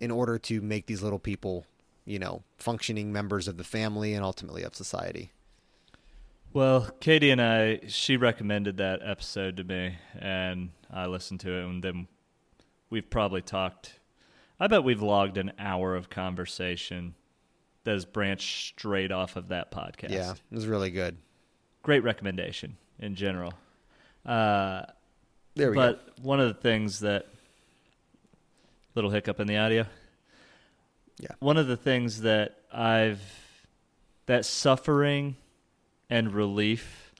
[0.00, 1.66] in order to make these little people
[2.06, 5.32] you know functioning members of the family and ultimately of society
[6.54, 11.64] Well, Katie and I, she recommended that episode to me, and I listened to it,
[11.64, 12.06] and then
[12.90, 13.98] we've probably talked.
[14.60, 17.16] I bet we've logged an hour of conversation
[17.84, 20.10] that is branched straight off of that podcast.
[20.10, 21.16] yeah it was really good
[21.82, 23.52] Great recommendation in general.
[24.24, 24.84] Uh,
[25.54, 27.26] there we but go But one of the things that
[28.94, 29.86] little hiccup in the audio.
[31.18, 31.28] Yeah.
[31.40, 33.20] One of the things that I've
[34.26, 35.36] that suffering
[36.08, 37.12] and relief,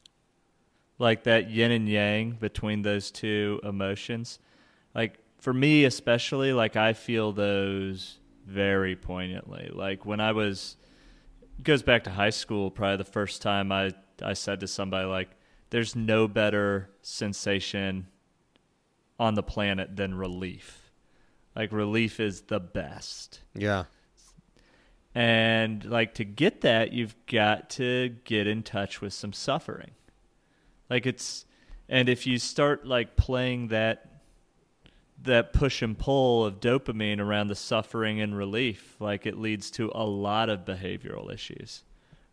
[0.99, 4.39] like that yin and yang between those two emotions,
[4.95, 9.71] like for me especially, like I feel those very poignantly.
[9.73, 10.77] Like when I was
[11.63, 13.93] goes back to high school, probably the first time I
[14.23, 15.31] I said to somebody like,
[15.71, 18.09] "There's no better sensation
[19.19, 20.91] on the planet than relief.
[21.57, 23.85] Like relief is the best." yeah
[25.15, 29.93] And like to get that, you've got to get in touch with some suffering.
[30.91, 31.45] Like it's
[31.89, 34.14] and if you start like playing that
[35.25, 39.91] that push and pull of dopamine around the suffering and relief, like it leads to
[39.95, 41.83] a lot of behavioral issues.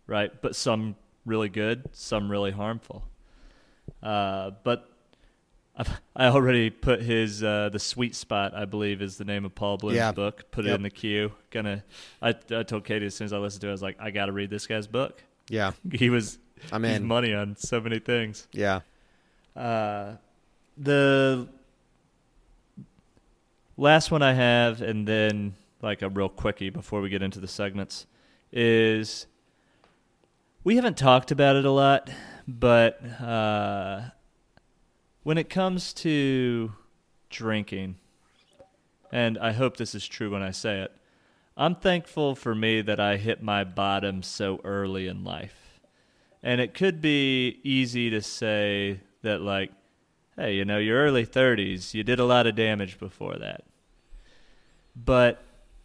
[0.08, 0.32] Right?
[0.42, 3.04] But some really good, some really harmful.
[4.04, 4.88] Uh, but
[5.76, 8.54] I've, I already put his uh, the sweet spot.
[8.54, 10.12] I believe is the name of Paul Bloom's Yeah.
[10.12, 10.52] book.
[10.52, 11.32] Put it in the queue.
[11.50, 11.84] Gonna.
[12.22, 14.12] I, I told Katie as soon as I listened to it, I was like, I
[14.12, 15.24] got to read this guy's book.
[15.50, 16.38] yeah He was.
[16.72, 17.06] I'm he's in.
[17.06, 18.48] money on so many things.
[18.52, 18.82] yeah
[19.56, 20.16] Uh,
[20.78, 21.48] the
[23.78, 27.48] last one I have, and then like a real quickie before we get into the
[27.48, 28.06] segments,
[28.52, 29.28] is
[30.64, 32.10] we haven't talked about it a lot,
[32.48, 34.02] but uh,
[35.24, 36.74] when it comes to
[37.30, 37.96] drinking,
[39.12, 40.92] and I hope this is true when I say it,
[41.58, 45.80] I'm thankful for me that I hit my bottom so early in life.
[46.42, 49.72] And it could be easy to say that, like,
[50.38, 53.64] hey, you know, your early 30s, you did a lot of damage before that.
[54.96, 55.44] But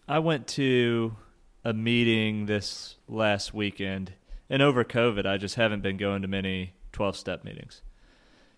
[0.08, 1.16] I went to
[1.64, 4.12] a meeting this last weekend,
[4.48, 7.82] and over COVID, I just haven't been going to many 12 step meetings.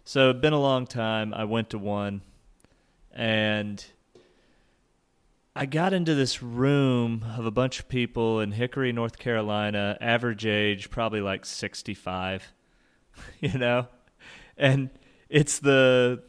[0.04, 1.34] So it's been a long time.
[1.34, 2.22] I went to one,
[3.12, 3.84] and
[5.56, 10.46] I got into this room of a bunch of people in Hickory, North Carolina, average
[10.46, 12.52] age probably like 65,
[13.40, 13.88] you know?
[14.56, 14.90] And
[15.28, 16.22] it's the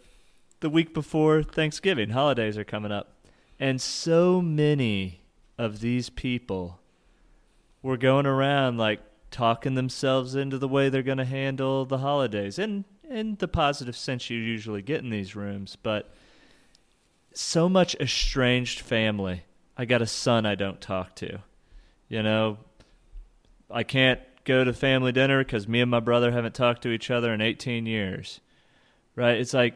[0.59, 3.13] the week before Thanksgiving, holidays are coming up.
[3.59, 5.21] And so many
[5.57, 6.79] of these people
[7.81, 8.99] were going around like
[9.31, 12.59] talking themselves into the way they're going to handle the holidays.
[12.59, 16.13] And in the positive sense you usually get in these rooms but
[17.33, 19.43] so much estranged family.
[19.77, 21.39] I got a son i don't talk to.
[22.07, 22.57] You know
[23.71, 27.11] i can't go to family dinner because me and my brother haven't talked to each
[27.11, 28.41] other in 18 years
[29.19, 29.75] right it's like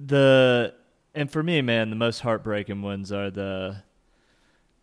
[0.00, 0.74] the
[1.14, 3.76] and for me man the most heartbreaking ones are the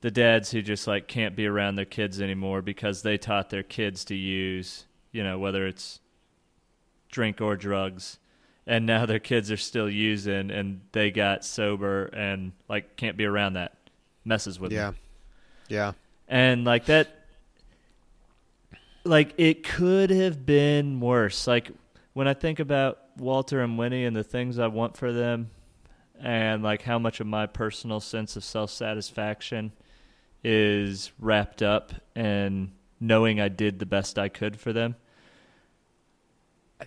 [0.02, 3.64] the dads who just like can't be around their kids anymore because they taught their
[3.64, 6.00] kids to use, you know, whether it's
[7.10, 8.18] drink or drugs.
[8.68, 13.26] And now their kids are still using and they got sober and like can't be
[13.26, 13.76] around that.
[14.26, 14.78] Messes with them.
[14.78, 14.86] Yeah.
[14.86, 14.96] them.
[15.68, 15.92] Yeah.
[16.28, 17.26] And like that
[19.04, 21.46] like it could have been worse.
[21.46, 21.72] Like
[22.14, 25.52] when I think about Walter and Winnie and the things I want for them
[26.20, 29.72] and like how much of my personal sense of self-satisfaction
[30.44, 34.96] is wrapped up in knowing I did the best I could for them.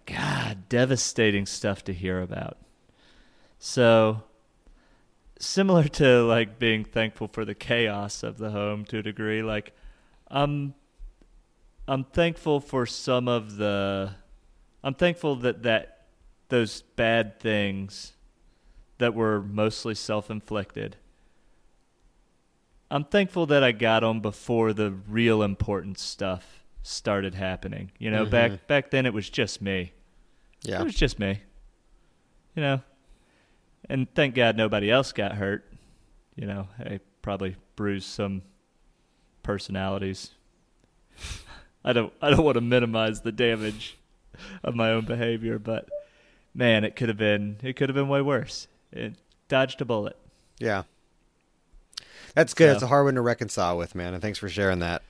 [0.07, 2.59] God, devastating stuff to hear about.
[3.59, 4.23] So,
[5.39, 9.73] similar to like being thankful for the chaos of the home to a degree, like
[10.29, 10.75] I'm
[11.87, 14.15] I'm thankful for some of the
[14.83, 15.94] I'm thankful that that
[16.55, 18.13] those bad things
[18.99, 20.97] that were mostly self-inflicted
[22.95, 27.91] I'm thankful that I got them before the real important stuff started happening.
[27.99, 28.67] You know, back mm-hmm.
[28.69, 29.93] back then it was just me.
[30.63, 30.81] Yeah.
[30.81, 31.43] It was just me.
[32.55, 32.83] You know.
[33.91, 35.69] And thank God nobody else got hurt.
[36.37, 38.43] You know, I probably bruised some
[39.43, 40.31] personalities.
[41.85, 43.99] I don't I don't want to minimize the damage
[44.63, 45.89] of my own behavior, but
[46.55, 48.69] man, it could have been it could have been way worse.
[48.93, 49.15] It
[49.49, 50.17] dodged a bullet.
[50.59, 50.85] Yeah.
[52.35, 52.69] That's good.
[52.71, 54.13] So- It's a hard one to reconcile with, man.
[54.15, 55.03] And thanks for sharing that.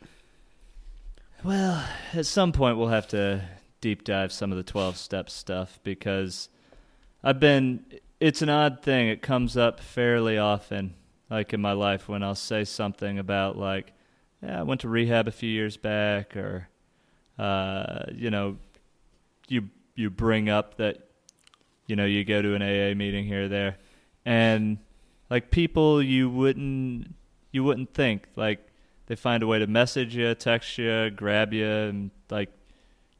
[1.42, 1.84] Well,
[2.14, 3.42] at some point we'll have to
[3.80, 6.48] deep dive some of the 12 step stuff because
[7.22, 7.84] I've been
[8.20, 9.08] it's an odd thing.
[9.08, 10.94] It comes up fairly often
[11.30, 13.92] like in my life when I'll say something about like
[14.42, 16.68] yeah, I went to rehab a few years back or
[17.38, 18.56] uh, you know
[19.48, 21.08] you you bring up that
[21.86, 23.76] you know you go to an AA meeting here or there
[24.24, 24.78] and
[25.30, 27.14] like people you wouldn't
[27.52, 28.66] you wouldn't think like
[29.06, 32.50] they find a way to message you, text you, grab you, and like,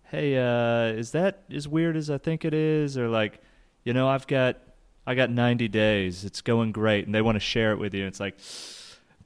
[0.05, 2.97] hey, uh, is that as weird as I think it is?
[2.97, 3.41] Or like,
[3.85, 4.59] you know, I've got
[5.07, 6.25] I got 90 days.
[6.25, 8.07] It's going great, and they want to share it with you.
[8.07, 8.39] It's like,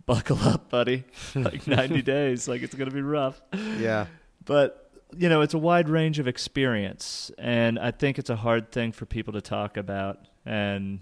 [0.07, 1.05] buckle up, buddy.
[1.35, 3.41] like 90 days, like it's gonna be rough.
[3.79, 4.07] Yeah.
[4.45, 8.71] But you know, it's a wide range of experience, and I think it's a hard
[8.73, 10.19] thing for people to talk about.
[10.45, 11.01] And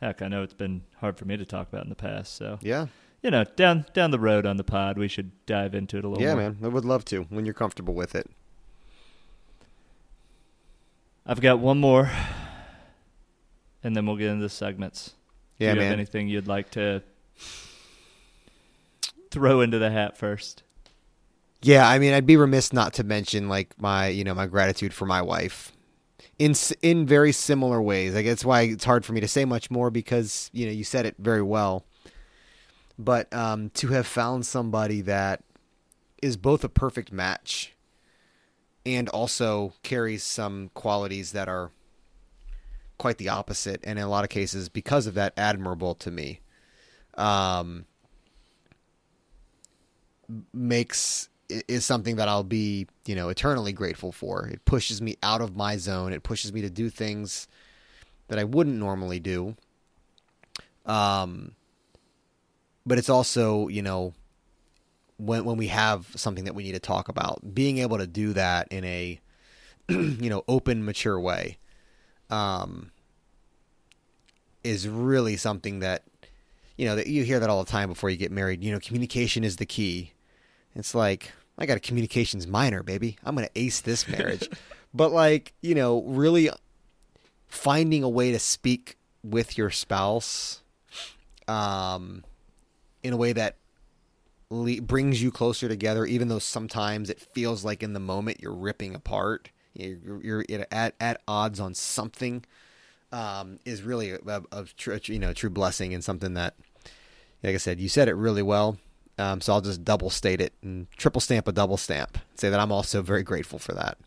[0.00, 2.34] heck, I know it's been hard for me to talk about in the past.
[2.36, 2.86] So Yeah.
[3.22, 6.08] you know, down down the road on the pod, we should dive into it a
[6.08, 6.50] little Yeah, more.
[6.50, 6.58] man.
[6.62, 8.30] I would love to when you're comfortable with it.
[11.26, 12.10] I've got one more,
[13.84, 15.14] and then we'll get into the segments.
[15.58, 15.90] Yeah, Do you man.
[15.90, 17.02] have anything you'd like to
[19.30, 20.62] throw into the hat first?
[21.62, 24.94] Yeah, I mean, I'd be remiss not to mention like my, you know, my gratitude
[24.94, 25.72] for my wife
[26.40, 28.14] in in very similar ways.
[28.14, 30.84] Like that's why it's hard for me to say much more because you know you
[30.84, 31.84] said it very well.
[32.98, 35.42] But um, to have found somebody that
[36.22, 37.74] is both a perfect match
[38.84, 41.70] and also carries some qualities that are
[42.98, 46.40] quite the opposite, and in a lot of cases, because of that, admirable to me.
[47.14, 47.84] Um,
[50.54, 51.28] makes
[51.68, 54.46] is something that I'll be, you know, eternally grateful for.
[54.46, 56.12] It pushes me out of my zone.
[56.12, 57.48] It pushes me to do things
[58.28, 59.56] that I wouldn't normally do.
[60.86, 61.54] Um
[62.86, 64.14] but it's also, you know,
[65.18, 68.32] when when we have something that we need to talk about, being able to do
[68.32, 69.20] that in a
[69.88, 71.58] you know, open, mature way.
[72.30, 72.92] Um
[74.62, 76.02] is really something that
[76.76, 78.64] you know that you hear that all the time before you get married.
[78.64, 80.12] You know, communication is the key.
[80.74, 83.18] It's like I got a communications minor, baby.
[83.22, 84.48] I'm gonna ace this marriage.
[84.94, 86.50] but like you know, really
[87.46, 90.62] finding a way to speak with your spouse,
[91.46, 92.24] um,
[93.02, 93.56] in a way that
[94.48, 98.54] le- brings you closer together, even though sometimes it feels like in the moment you're
[98.54, 99.50] ripping apart.
[99.74, 102.44] You're, you're at at odds on something.
[103.12, 106.54] Um, is really a, a, a you know true blessing and something that
[107.42, 108.78] like I said, you said it really well.
[109.20, 112.18] Um, so I'll just double state it and triple stamp a double stamp.
[112.36, 113.98] Say that I'm also very grateful for that.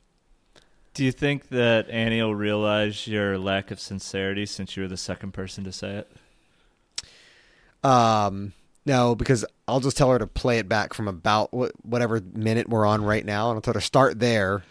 [0.94, 4.98] Do you think that Annie will realize your lack of sincerity since you were the
[4.98, 7.88] second person to say it?
[7.88, 8.54] Um,
[8.86, 11.54] No, because I'll just tell her to play it back from about
[11.86, 14.64] whatever minute we're on right now, and I'll tell her to start there,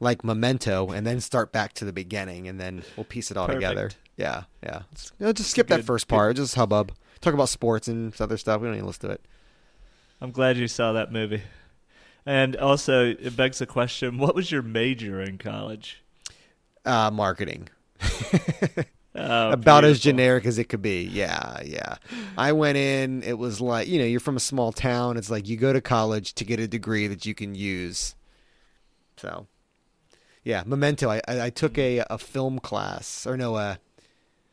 [0.00, 3.46] like Memento, and then start back to the beginning, and then we'll piece it all
[3.46, 3.90] together.
[4.16, 4.82] Yeah, yeah.
[4.94, 6.36] Just, you know, just skip that Good- first good- part.
[6.36, 6.92] Just hubbub.
[7.20, 8.60] Talk about sports and other stuff.
[8.60, 9.24] We don't even listen to it.
[10.22, 11.42] I'm glad you saw that movie.
[12.24, 16.00] And also, it begs the question: What was your major in college?
[16.84, 17.68] Uh, marketing.
[19.14, 21.02] Oh, about as generic as it could be.
[21.02, 21.96] Yeah, yeah.
[22.38, 23.22] I went in.
[23.22, 25.18] It was like you know, you're from a small town.
[25.18, 28.14] It's like you go to college to get a degree that you can use.
[29.18, 29.48] So,
[30.44, 31.10] yeah, Memento.
[31.10, 33.76] I I, I took a a film class or no, uh,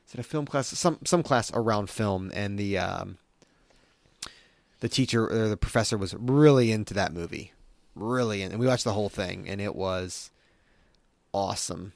[0.05, 0.67] is it a film class?
[0.67, 3.17] Some some class around film, and the um,
[4.81, 7.53] the teacher or the professor was really into that movie,
[7.95, 10.31] really, in, and we watched the whole thing, and it was
[11.33, 11.93] awesome.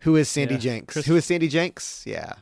[0.00, 0.92] Who is Sandy Yeah, Jenks?
[0.94, 2.04] Chris- Who is Sandy Jenks?
[2.06, 2.34] Yeah.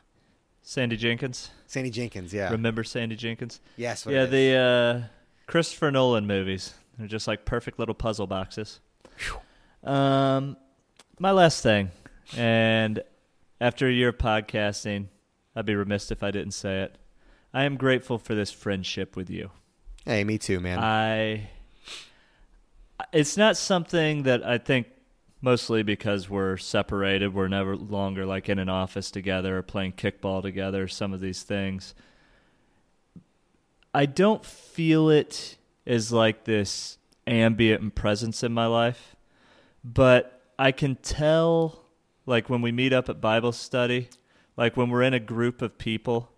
[0.61, 1.49] Sandy Jenkins.
[1.67, 2.49] Sandy Jenkins, yeah.
[2.51, 3.59] Remember Sandy Jenkins?
[3.75, 5.07] yes, yeah, the uh,
[5.47, 6.73] Christopher Nolan movies.
[6.97, 8.79] They're just like perfect little puzzle boxes.
[9.83, 10.57] Um,
[11.19, 11.91] my last thing,
[12.35, 13.01] and
[13.61, 15.07] after a year of podcasting,
[15.55, 16.97] I'd be remiss if I didn't say it.
[17.53, 19.51] I am grateful for this friendship with you.
[20.09, 20.79] Hey, me too, man.
[20.79, 21.51] I
[23.13, 24.87] it's not something that I think
[25.39, 30.41] mostly because we're separated, we're never longer like in an office together or playing kickball
[30.41, 31.93] together, some of these things.
[33.93, 36.97] I don't feel it as like this
[37.27, 39.15] ambient presence in my life,
[39.83, 41.85] but I can tell
[42.25, 44.09] like when we meet up at Bible study,
[44.57, 46.31] like when we're in a group of people,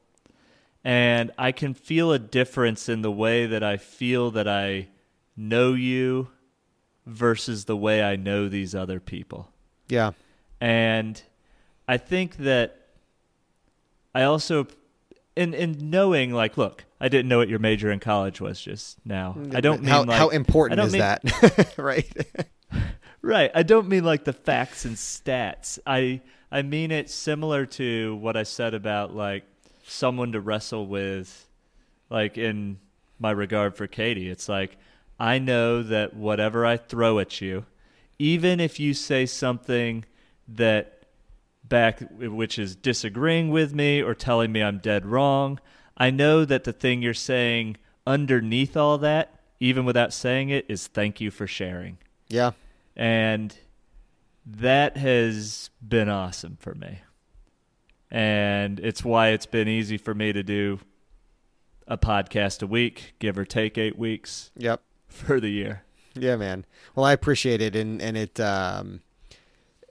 [0.83, 4.89] and I can feel a difference in the way that I feel that I
[5.35, 6.29] know you
[7.05, 9.51] versus the way I know these other people.
[9.87, 10.11] yeah.
[10.59, 11.19] And
[11.87, 12.77] I think that
[14.13, 14.67] I also
[15.35, 19.03] in in knowing like look, I didn't know what your major in college was just
[19.05, 19.35] now.
[19.35, 19.59] I mm-hmm.
[19.59, 21.73] don't mean how like how important is mean- that?
[21.77, 22.07] right.
[23.23, 23.51] Right.
[23.53, 25.79] I don't mean like the facts and stats.
[25.85, 26.21] I
[26.51, 29.43] I mean it similar to what I said about like
[29.83, 31.47] someone to wrestle with
[32.09, 32.77] like in
[33.19, 34.29] my regard for Katie.
[34.29, 34.77] It's like
[35.19, 37.65] I know that whatever I throw at you,
[38.19, 40.05] even if you say something
[40.47, 41.05] that
[41.63, 45.59] back which is disagreeing with me or telling me I'm dead wrong,
[45.97, 50.87] I know that the thing you're saying underneath all that, even without saying it, is
[50.87, 52.51] thank you for sharing yeah.
[52.95, 53.55] and
[54.45, 56.99] that has been awesome for me
[58.11, 60.79] and it's why it's been easy for me to do
[61.87, 64.81] a podcast a week give or take eight weeks Yep.
[65.07, 65.83] for the year
[66.13, 66.65] Yeah, man.
[66.95, 69.01] Well, I appreciate it, and and it, um,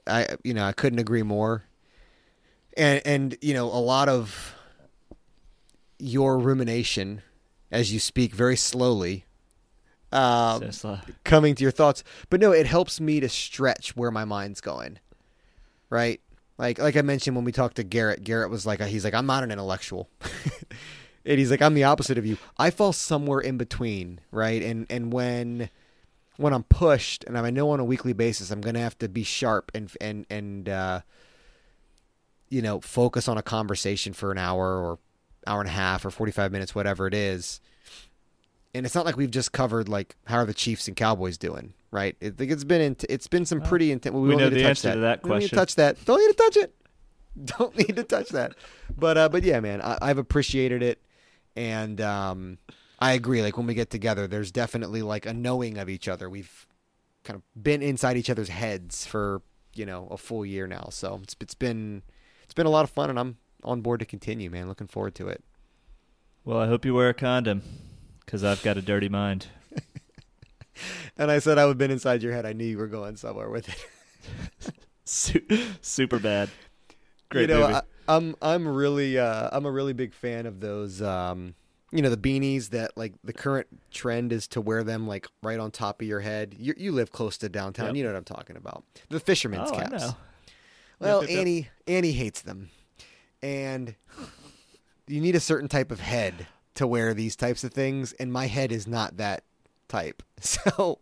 [0.05, 1.65] I you know I couldn't agree more.
[2.77, 4.55] And and you know a lot of
[5.99, 7.21] your rumination
[7.71, 9.25] as you speak very slowly,
[10.11, 10.69] um,
[11.23, 12.03] coming to your thoughts.
[12.29, 14.99] But no, it helps me to stretch where my mind's going.
[15.89, 16.21] Right?
[16.61, 19.25] Like like I mentioned when we talked to Garrett, Garrett was like he's like I'm
[19.25, 20.09] not an intellectual.
[21.25, 22.37] and he's like I'm the opposite of you.
[22.57, 24.61] I fall somewhere in between, right?
[24.61, 25.71] And and when
[26.37, 29.09] when I'm pushed and I know on a weekly basis I'm going to have to
[29.09, 31.01] be sharp and and and uh
[32.47, 34.99] you know, focus on a conversation for an hour or
[35.47, 37.59] hour and a half or 45 minutes whatever it is
[38.73, 41.73] and it's not like we've just covered like how are the Chiefs and Cowboys doing,
[41.91, 42.15] right?
[42.21, 44.13] I think it's been int- it's been some pretty intense.
[44.13, 44.93] We, we don't know need to touch answer that.
[44.95, 46.05] to that We don't need to touch that.
[46.05, 46.75] Don't need to touch it.
[47.45, 48.55] Don't need to touch that.
[48.97, 51.01] But uh, but yeah, man, I, I've appreciated it,
[51.55, 52.57] and um,
[52.99, 53.41] I agree.
[53.41, 56.29] Like when we get together, there's definitely like a knowing of each other.
[56.29, 56.67] We've
[57.23, 59.41] kind of been inside each other's heads for
[59.73, 62.01] you know a full year now, so it's it's been
[62.43, 64.67] it's been a lot of fun, and I'm on board to continue, man.
[64.67, 65.41] Looking forward to it.
[66.43, 67.61] well i hope you wear a condom
[68.25, 69.47] because i've got a dirty mind
[71.17, 72.45] And I said I would have been inside your head.
[72.45, 74.73] I knew you were going somewhere with it.
[75.05, 76.49] Superbad
[77.31, 80.59] great you know, movie I, I'm I'm really uh, I'm a really big fan of
[80.59, 81.01] those.
[81.01, 81.55] Um,
[81.91, 85.59] you know, the beanies that like the current trend is to wear them like right
[85.59, 86.55] on top of your head.
[86.57, 87.87] You you live close to downtown.
[87.87, 87.95] Yep.
[87.95, 88.83] You know what I'm talking about.
[89.09, 89.91] The fisherman's oh, caps.
[90.99, 91.39] Well, Yep, yep, yep.
[91.39, 92.69] Annie Annie hates them,
[93.41, 93.95] and
[95.07, 96.45] you need a certain type of head
[96.75, 98.13] to wear these types of things.
[98.13, 99.43] And my head is not that
[99.91, 100.99] type, so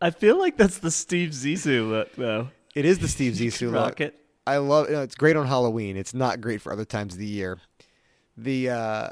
[0.00, 3.74] i feel like that's the steve zissou look though it is the Steve Zissou look.
[3.74, 4.88] rocket I love.
[4.88, 5.96] You know, it's great on Halloween.
[5.96, 7.58] It's not great for other times of the year.
[8.36, 9.10] The uh,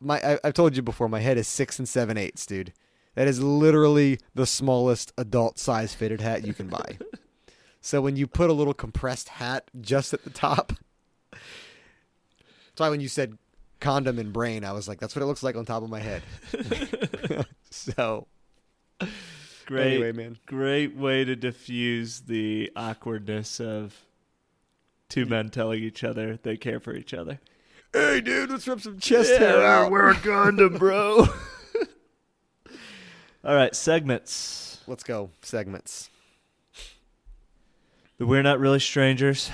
[0.00, 1.08] my I, I've told you before.
[1.08, 2.72] My head is six and seven eighths, dude.
[3.14, 6.98] That is literally the smallest adult size fitted hat you can buy.
[7.80, 10.72] so when you put a little compressed hat just at the top,
[11.30, 11.40] that's
[12.78, 13.38] why when you said
[13.78, 16.00] condom and brain, I was like, that's what it looks like on top of my
[16.00, 16.22] head.
[17.70, 18.26] so
[19.66, 20.38] Great, Anyway, man.
[20.46, 24.04] Great way to diffuse the awkwardness of
[25.08, 27.40] two men telling each other they care for each other.
[27.92, 29.90] Hey dude, let's rip some chest hair out.
[29.90, 31.26] Wear a condom, bro.
[33.44, 34.80] All right, segments.
[34.86, 35.30] Let's go.
[35.42, 36.10] Segments.
[38.18, 39.50] The We're Not Really Strangers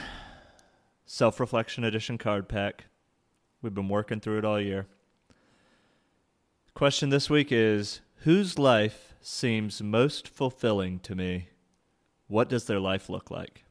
[1.07, 2.86] Self Reflection Edition card pack.
[3.62, 4.86] We've been working through it all year.
[6.72, 11.49] Question this week is Whose life seems most fulfilling to me?
[12.29, 13.64] What does their life look like?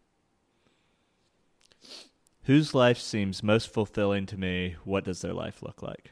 [2.43, 4.76] Whose life seems most fulfilling to me?
[4.84, 6.12] What does their life look like?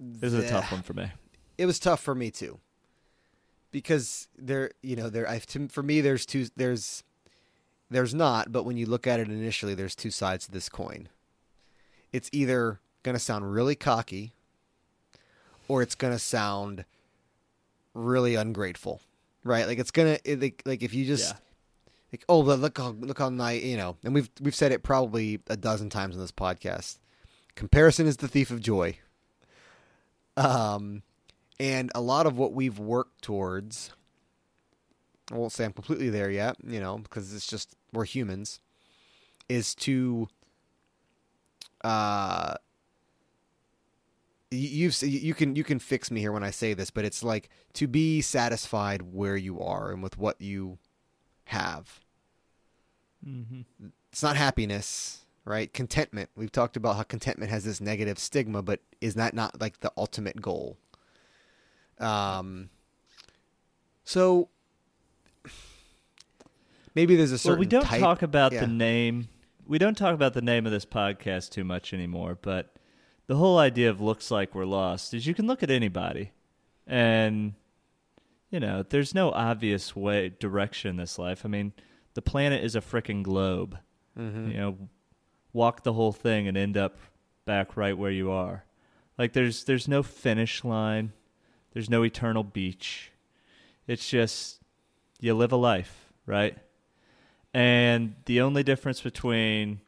[0.00, 1.12] This is a tough one for me.
[1.58, 2.60] It was tough for me too.
[3.70, 7.02] Because there, you know, there I to, for me there's two there's
[7.90, 11.08] there's not, but when you look at it initially there's two sides to this coin.
[12.12, 14.34] It's either going to sound really cocky
[15.66, 16.84] or it's going to sound
[17.96, 19.00] really ungrateful.
[19.44, 19.66] Right?
[19.66, 21.38] Like it's going to like, like if you just Yeah.
[22.12, 24.82] like oh but look how look how nice you know and we've we've said it
[24.82, 26.98] probably a dozen times in this podcast
[27.54, 28.96] comparison is the thief of joy
[30.36, 31.02] um
[31.58, 33.92] and a lot of what we've worked towards
[35.32, 38.60] i won't say i'm completely there yet you know because it's just we're humans
[39.48, 40.28] is to
[41.84, 42.54] uh
[44.50, 47.48] you've you can you can fix me here when i say this but it's like
[47.72, 50.78] to be satisfied where you are and with what you
[51.46, 52.00] have
[53.26, 53.86] Mm-hmm.
[54.12, 55.72] it's not happiness, right?
[55.72, 56.30] Contentment.
[56.36, 59.90] We've talked about how contentment has this negative stigma, but is that not like the
[59.96, 60.76] ultimate goal?
[61.98, 62.68] Um.
[64.04, 64.48] So
[66.94, 67.54] maybe there's a certain.
[67.54, 68.60] Well, we don't type- talk about yeah.
[68.60, 69.28] the name.
[69.66, 72.38] We don't talk about the name of this podcast too much anymore.
[72.40, 72.76] But
[73.26, 76.32] the whole idea of looks like we're lost is you can look at anybody,
[76.86, 77.54] and
[78.50, 81.44] you know, there's no obvious way direction in this life.
[81.44, 81.72] I mean,
[82.14, 83.78] the planet is a freaking globe.
[84.18, 84.50] Mm-hmm.
[84.50, 84.78] You know,
[85.52, 86.98] walk the whole thing and end up
[87.44, 88.64] back right where you are.
[89.18, 91.12] Like there's there's no finish line.
[91.72, 93.12] There's no eternal beach.
[93.86, 94.60] It's just
[95.20, 96.56] you live a life, right?
[97.52, 99.80] And the only difference between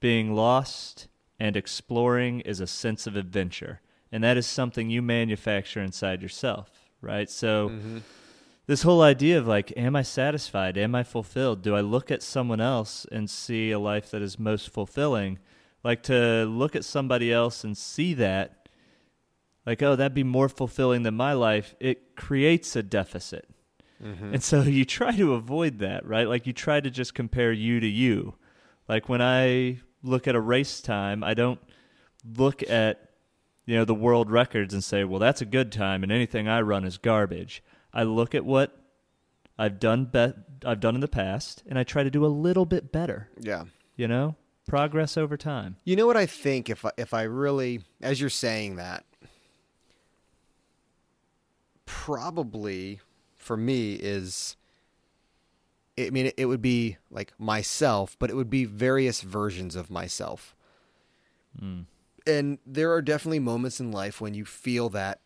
[0.00, 1.08] being lost
[1.38, 3.80] and exploring is a sense of adventure.
[4.12, 6.70] And that is something you manufacture inside yourself,
[7.00, 7.28] right?
[7.28, 7.98] So mm-hmm.
[8.66, 10.78] this whole idea of like, am I satisfied?
[10.78, 11.62] Am I fulfilled?
[11.62, 15.38] Do I look at someone else and see a life that is most fulfilling?
[15.84, 18.68] Like to look at somebody else and see that,
[19.66, 23.48] like, oh, that'd be more fulfilling than my life, it creates a deficit.
[24.02, 24.34] Mm-hmm.
[24.34, 26.28] And so you try to avoid that, right?
[26.28, 28.34] Like you try to just compare you to you.
[28.88, 31.60] Like when I look at a race time, I don't
[32.36, 33.10] look at
[33.64, 36.60] you know the world records and say, "Well, that's a good time and anything I
[36.60, 38.78] run is garbage." I look at what
[39.58, 40.34] I've done be-
[40.64, 43.64] I've done in the past and I try to do a little bit better, Yeah.
[43.96, 44.36] you know?
[44.66, 45.76] Progress over time.
[45.84, 49.04] You know what I think if I, if I really, as you're saying that,
[51.84, 53.00] probably
[53.36, 54.56] for me is,
[55.98, 60.54] I mean, it would be like myself, but it would be various versions of myself.
[61.58, 61.82] Hmm.
[62.26, 65.20] And there are definitely moments in life when you feel that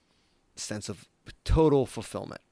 [0.55, 1.09] sense of
[1.45, 2.43] total fulfillment,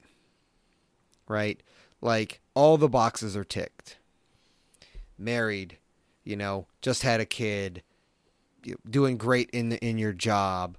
[1.28, 1.62] right?
[2.00, 3.98] Like all the boxes are ticked.
[5.18, 5.78] Married,
[6.24, 7.82] you know, just had a kid,
[8.64, 10.76] you- doing great in the, in your job,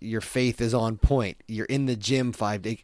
[0.00, 1.36] your faith is on point.
[1.46, 2.78] You're in the gym five days,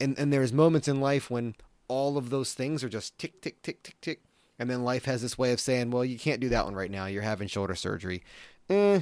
[0.00, 1.54] and and there's moments in life when
[1.88, 4.20] all of those things are just tick tick tick tick tick,
[4.58, 6.90] and then life has this way of saying, well, you can't do that one right
[6.90, 7.06] now.
[7.06, 8.22] You're having shoulder surgery.
[8.70, 9.00] Eh,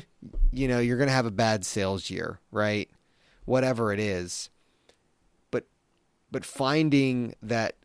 [0.53, 2.89] you know, you're gonna have a bad sales year, right?
[3.45, 4.51] Whatever it is,
[5.51, 5.67] but
[6.31, 7.77] but finding that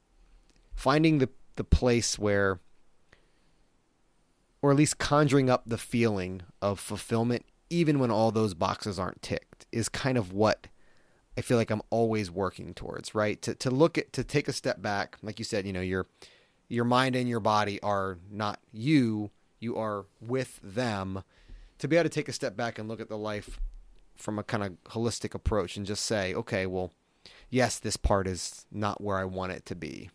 [0.76, 2.60] finding the the place where
[4.62, 9.22] or at least conjuring up the feeling of fulfillment even when all those boxes aren't
[9.22, 10.68] ticked is kind of what
[11.38, 13.41] I feel like I'm always working towards, right?
[13.43, 16.07] To to look at to take a step back, like you said, you know, your
[16.67, 21.23] your mind and your body are not you, you are with them.
[21.79, 23.59] To be able to take a step back and look at the life
[24.15, 26.91] from a kind of holistic approach and just say, okay, well,
[27.49, 30.09] yes, this part is not where I want it to be.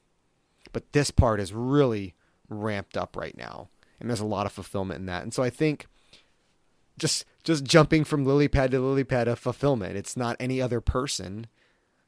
[0.72, 2.14] But this part is really
[2.48, 3.68] ramped up right now.
[3.98, 5.22] And there's a lot of fulfillment in that.
[5.22, 5.86] And so I think
[6.98, 9.97] just just jumping from lily pad to lily pad of fulfillment.
[9.97, 11.47] It's not any other person.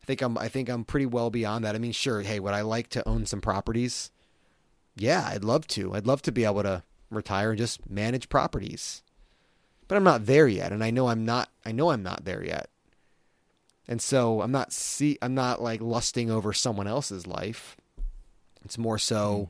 [0.02, 1.76] I think I'm I think I'm pretty well beyond that.
[1.76, 4.10] I mean, sure, hey, would I like to own some properties?
[4.96, 5.94] Yeah, I'd love to.
[5.94, 9.02] I'd love to be able to retire and just manage properties.
[9.86, 11.50] but I'm not there yet, and I know I'm not.
[11.64, 12.68] I know I'm not there yet,
[13.86, 15.18] and so I'm not see.
[15.22, 17.76] I'm not like lusting over someone else's life.
[18.64, 19.48] It's more so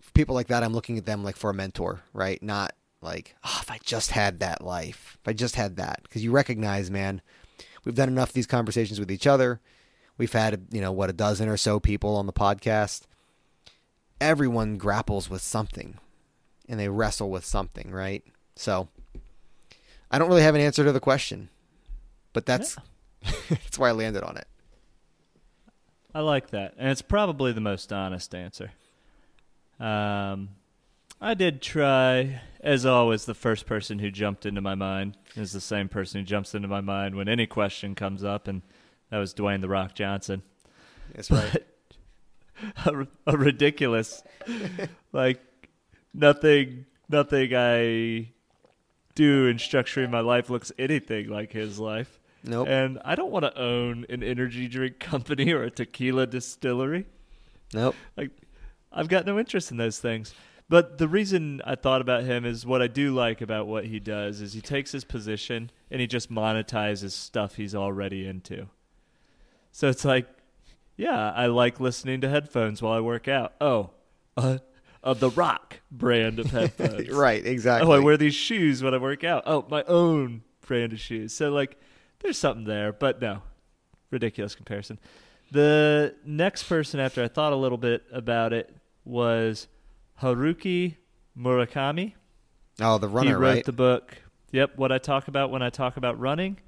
[0.00, 0.62] for people like that.
[0.62, 2.42] I'm looking at them like for a mentor, right?
[2.42, 6.24] Not like, oh, if I just had that life, if I just had that, because
[6.24, 7.20] you recognize, man,
[7.84, 9.60] we've done enough of these conversations with each other.
[10.18, 13.02] We've had, you know, what a dozen or so people on the podcast.
[14.20, 15.98] Everyone grapples with something,
[16.68, 18.24] and they wrestle with something, right?
[18.54, 18.88] So,
[20.10, 21.50] I don't really have an answer to the question,
[22.32, 22.76] but that's
[23.48, 24.46] that's why I landed on it.
[26.14, 28.72] I like that, and it's probably the most honest answer.
[29.78, 30.48] Um,
[31.20, 33.24] I did try, as always.
[33.24, 36.68] The first person who jumped into my mind is the same person who jumps into
[36.68, 38.62] my mind when any question comes up, and
[39.10, 40.42] that was Dwayne the Rock Johnson.
[41.14, 41.64] That's right.
[42.84, 44.22] a, a ridiculous,
[45.12, 45.40] like
[46.12, 48.32] nothing, nothing I
[49.14, 52.20] do in structuring my life looks anything like his life.
[52.44, 52.68] Nope.
[52.68, 57.06] And I don't want to own an energy drink company or a tequila distillery.
[57.74, 57.96] Nope.
[58.16, 58.30] Like,
[58.92, 60.32] I've got no interest in those things.
[60.68, 64.00] But the reason I thought about him is what I do like about what he
[64.00, 68.66] does is he takes his position and he just monetizes stuff he's already into.
[69.70, 70.26] So it's like,
[70.96, 73.54] yeah, I like listening to headphones while I work out.
[73.60, 73.90] Oh,
[74.36, 74.58] uh,
[75.04, 77.10] of the Rock brand of headphones.
[77.10, 77.88] Right, exactly.
[77.88, 79.44] Oh, I wear these shoes when I work out.
[79.46, 81.32] Oh, my own brand of shoes.
[81.32, 81.78] So like,
[82.20, 83.42] there's something there, but no,
[84.10, 84.98] ridiculous comparison.
[85.52, 89.68] The next person after I thought a little bit about it was
[90.22, 90.96] Haruki
[91.38, 92.14] Murakami.
[92.80, 93.64] Oh, the runner, he wrote right?
[93.64, 94.18] the book.
[94.52, 96.58] Yep, what I talk about when I talk about running.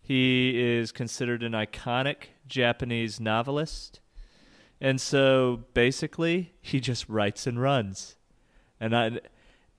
[0.00, 4.00] He is considered an iconic Japanese novelist.
[4.80, 8.16] And so basically, he just writes and runs.
[8.78, 9.20] And I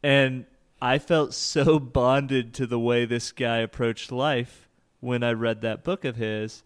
[0.04, 0.46] and
[0.82, 4.68] I felt so bonded to the way this guy approached life
[5.00, 6.64] when I read that book of his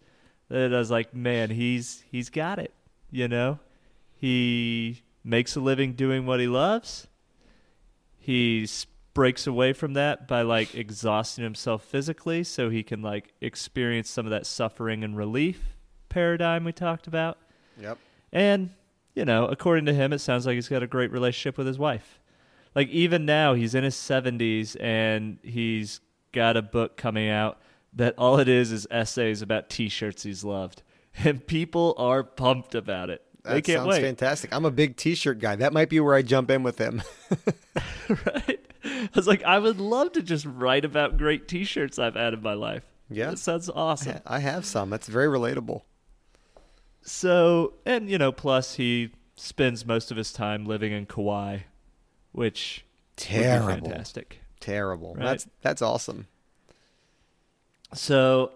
[0.48, 2.74] that I was like, man, he's he's got it,
[3.10, 3.60] you know?
[4.16, 7.06] He makes a living doing what he loves.
[8.18, 8.68] He
[9.14, 14.26] breaks away from that by like exhausting himself physically so he can like experience some
[14.26, 15.76] of that suffering and relief
[16.08, 17.38] paradigm we talked about.
[17.80, 17.98] Yep.
[18.32, 18.70] And,
[19.14, 21.78] you know, according to him, it sounds like he's got a great relationship with his
[21.78, 22.20] wife.
[22.74, 26.00] Like, even now, he's in his 70s and he's
[26.32, 27.60] got a book coming out
[27.92, 30.82] that all it is is essays about t shirts he's loved.
[31.24, 33.22] And people are pumped about it.
[33.44, 34.02] That they can't sounds wait.
[34.02, 34.54] fantastic.
[34.54, 35.56] I'm a big T-shirt guy.
[35.56, 37.02] That might be where I jump in with him.
[38.08, 38.60] right?
[38.84, 42.34] I was like, I would love to just write about great t shirts I've had
[42.34, 42.84] in my life.
[43.10, 43.30] Yeah.
[43.30, 44.20] That sounds awesome.
[44.26, 44.90] I have some.
[44.90, 45.82] That's very relatable.
[47.02, 51.58] So, and you know, plus he spends most of his time living in Kauai,
[52.30, 52.84] which
[53.16, 53.88] Terrible.
[53.88, 54.40] fantastic.
[54.60, 55.14] Terrible.
[55.14, 55.24] Right.
[55.24, 56.26] That's that's awesome.
[57.94, 58.52] So,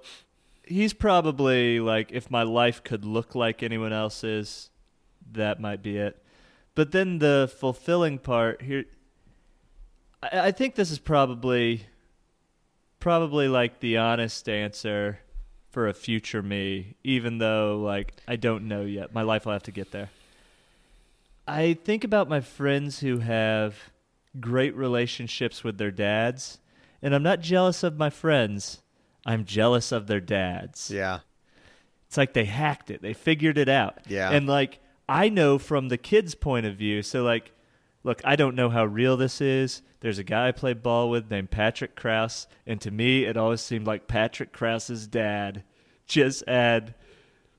[0.64, 4.70] he's probably like, if my life could look like anyone else's,
[5.32, 6.22] that might be it.
[6.74, 8.84] But then the fulfilling part here,
[10.22, 11.86] I, I think this is probably,
[13.00, 15.20] probably like the honest answer
[15.70, 19.14] for a future me, even though like I don't know yet.
[19.14, 20.10] My life will have to get there.
[21.48, 23.76] I think about my friends who have
[24.40, 26.58] great relationships with their dads,
[27.00, 28.82] and I'm not jealous of my friends.
[29.24, 30.90] I'm jealous of their dads.
[30.90, 31.20] Yeah.
[32.06, 33.02] It's like they hacked it.
[33.02, 33.98] They figured it out.
[34.06, 34.30] Yeah.
[34.30, 34.78] And like
[35.08, 37.02] I know from the kids' point of view.
[37.02, 37.52] So like
[38.06, 39.82] look, I don't know how real this is.
[40.00, 43.60] There's a guy I played ball with named Patrick Kraus, and to me it always
[43.60, 45.64] seemed like Patrick Kraus's dad
[46.06, 46.94] just had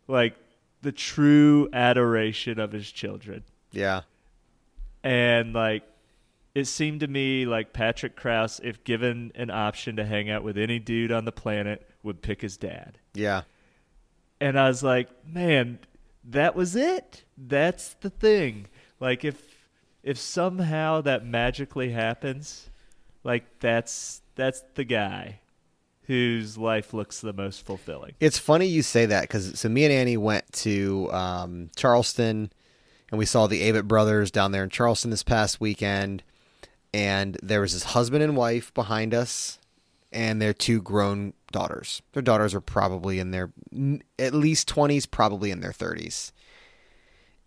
[0.08, 0.36] like
[0.82, 3.43] the true adoration of his children.
[3.72, 4.02] Yeah.
[5.04, 5.84] And like
[6.56, 10.58] it seemed to me like Patrick Kraus, if given an option to hang out with
[10.58, 12.98] any dude on the planet, would pick his dad.
[13.14, 13.43] Yeah.
[14.39, 15.80] And I was like, man,
[16.28, 17.23] that was it.
[17.38, 18.67] That's the thing.
[18.99, 19.67] Like if
[20.03, 22.69] if somehow that magically happens,
[23.23, 25.39] like that's that's the guy
[26.03, 28.13] whose life looks the most fulfilling.
[28.19, 32.51] It's funny you say that because so me and Annie went to um, Charleston
[33.11, 36.23] and we saw the Avett brothers down there in Charleston this past weekend.
[36.93, 39.59] And there was this husband and wife behind us
[40.11, 42.02] and their two grown daughters.
[42.14, 43.52] Their daughters are probably in their
[44.20, 46.32] at least 20s, probably in their 30s.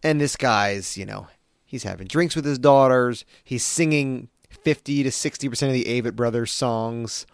[0.03, 1.29] And this guy's, you know,
[1.65, 3.25] he's having drinks with his daughters.
[3.45, 7.27] He's singing 50 to 60% of the Avett brothers songs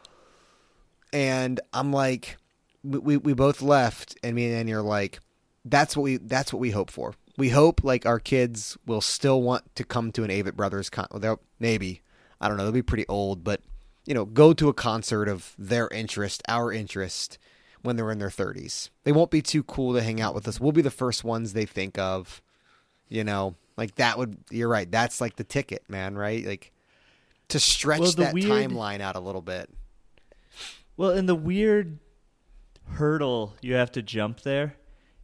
[1.12, 2.36] and I'm like,
[2.84, 5.18] we, we, both left, and me and Annie are like,
[5.64, 7.14] that's what we that's what we hope for.
[7.36, 11.06] We hope like our kids will still want to come to an Avett Brothers con.
[11.10, 12.02] Well, maybe
[12.40, 12.64] I don't know.
[12.64, 13.62] They'll be pretty old, but
[14.06, 17.38] you know, go to a concert of their interest, our interest,
[17.82, 18.88] when they're in their 30s.
[19.04, 20.58] They won't be too cool to hang out with us.
[20.60, 22.40] We'll be the first ones they think of.
[23.08, 24.38] You know, like that would.
[24.50, 24.90] You're right.
[24.90, 26.16] That's like the ticket, man.
[26.16, 26.44] Right?
[26.44, 26.72] Like
[27.48, 29.70] to stretch Well, that weird- timeline out a little bit.
[30.96, 31.98] Well, and the weird
[32.92, 34.76] hurdle you have to jump there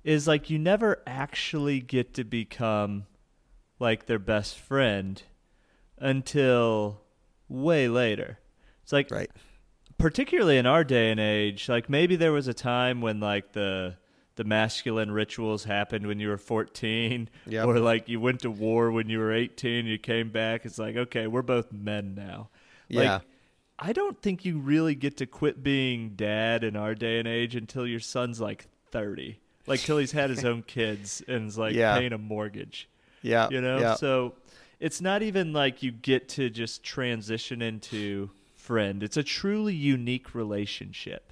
[0.04, 3.06] is like you never actually get to become
[3.78, 5.22] like their best friend
[5.98, 7.00] until
[7.48, 8.38] way later.
[8.92, 9.30] It's like Right.
[9.98, 13.96] particularly in our day and age, like maybe there was a time when like the
[14.36, 17.66] the masculine rituals happened when you were 14 Yep.
[17.66, 20.96] or like you went to war when you were 18 you came back it's like
[20.96, 22.48] okay we're both men now
[22.88, 23.18] like, Yeah.
[23.78, 27.54] i don't think you really get to quit being dad in our day and age
[27.54, 31.74] until your son's like 30 like till he's had his own kids and is like
[31.74, 31.98] Yeah.
[31.98, 32.88] paying a mortgage
[33.20, 33.48] Yeah.
[33.50, 33.94] you know Yeah.
[33.96, 34.34] so
[34.80, 38.30] it's not even like you get to just transition into
[38.72, 41.30] friend it's a truly unique relationship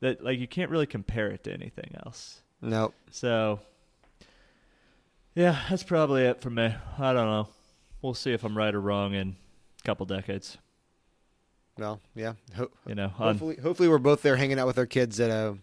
[0.00, 2.94] that like you can't really compare it to anything else Nope.
[3.10, 3.60] so
[5.34, 7.48] yeah that's probably it for me i don't know
[8.00, 9.36] we'll see if i'm right or wrong in
[9.78, 10.56] a couple decades
[11.76, 12.32] Well, yeah.
[12.56, 15.30] Ho- you know on, hopefully, hopefully we're both there hanging out with our kids at
[15.30, 15.58] a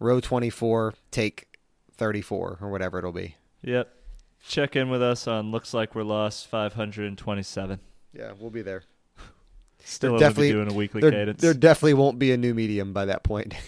[0.00, 1.46] row 24, take
[1.94, 3.36] 34 or whatever it'll be.
[3.62, 3.94] yep
[4.44, 7.78] check in with us on looks like we're lost 527
[8.12, 8.82] Yeah, we'll be there.
[9.84, 12.54] Still There only be definitely- doing a weekly cadence there definitely won't be a new
[12.54, 13.54] medium by that point.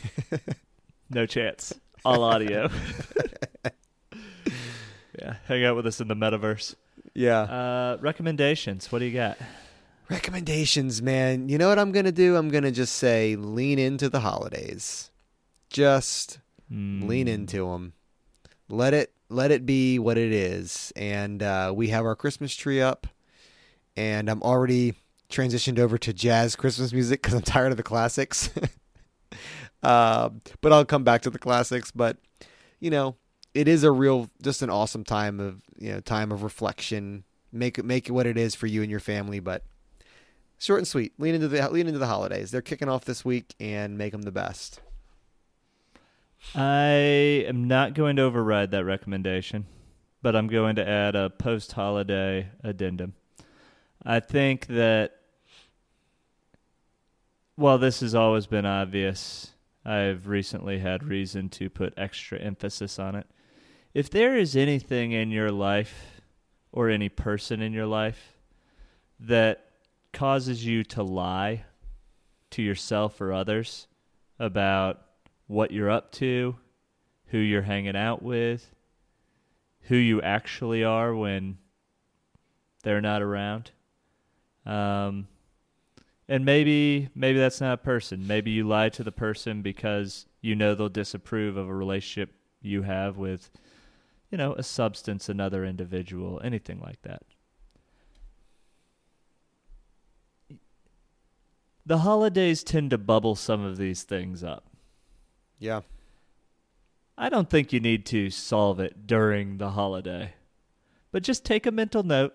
[1.11, 1.73] No chance.
[2.05, 2.71] All audio.
[5.19, 6.75] yeah, hang out with us in the metaverse.
[7.15, 7.41] yeah.
[7.43, 8.91] Uh, recommendations.
[8.91, 9.39] What do you got?
[10.11, 11.49] Recommendations, man.
[11.49, 12.37] You know what I'm going to do?
[12.37, 15.11] I'm going to just say lean into the holidays.
[15.71, 16.39] Just
[16.69, 17.07] Hmm.
[17.07, 17.93] lean into them.
[18.69, 20.93] Let it let it be what it is.
[20.97, 23.07] And uh, we have our Christmas tree up,
[23.97, 24.95] and I'm already
[25.31, 28.51] transitioned over to jazz Christmas music because I'm tired of the classics.
[29.83, 31.91] uh, but I'll come back to the classics.
[31.91, 32.19] But
[32.81, 33.17] you know,
[33.55, 37.25] it is a real, just an awesome time of you know time of reflection.
[37.53, 39.63] Make it make it what it is for you and your family, but
[40.59, 41.13] short and sweet.
[41.19, 42.51] Lean into the lean into the holidays.
[42.51, 44.81] They're kicking off this week, and make them the best.
[46.55, 49.67] I am not going to override that recommendation,
[50.21, 53.15] but I'm going to add a post holiday addendum.
[54.05, 55.17] I think that
[57.57, 59.53] while this has always been obvious,
[59.85, 63.27] I've recently had reason to put extra emphasis on it.
[63.95, 66.21] If there is anything in your life
[66.73, 68.37] or any person in your life
[69.21, 69.71] that
[70.13, 71.65] causes you to lie
[72.51, 73.87] to yourself or others
[74.39, 75.01] about
[75.47, 76.57] what you're up to,
[77.27, 78.75] who you're hanging out with,
[79.83, 81.59] who you actually are when
[82.83, 83.71] they're not around.
[84.67, 85.29] Um,
[86.29, 88.27] and maybe maybe that's not a person.
[88.27, 92.83] Maybe you lie to the person because you know they'll disapprove of a relationship you
[92.83, 93.51] have with,
[94.31, 97.23] you know, a substance, another individual, anything like that.
[101.87, 104.65] The holidays tend to bubble some of these things up.
[105.59, 105.83] Yeah.
[107.19, 110.33] I don't think you need to solve it during the holiday.
[111.13, 112.35] But just take a mental note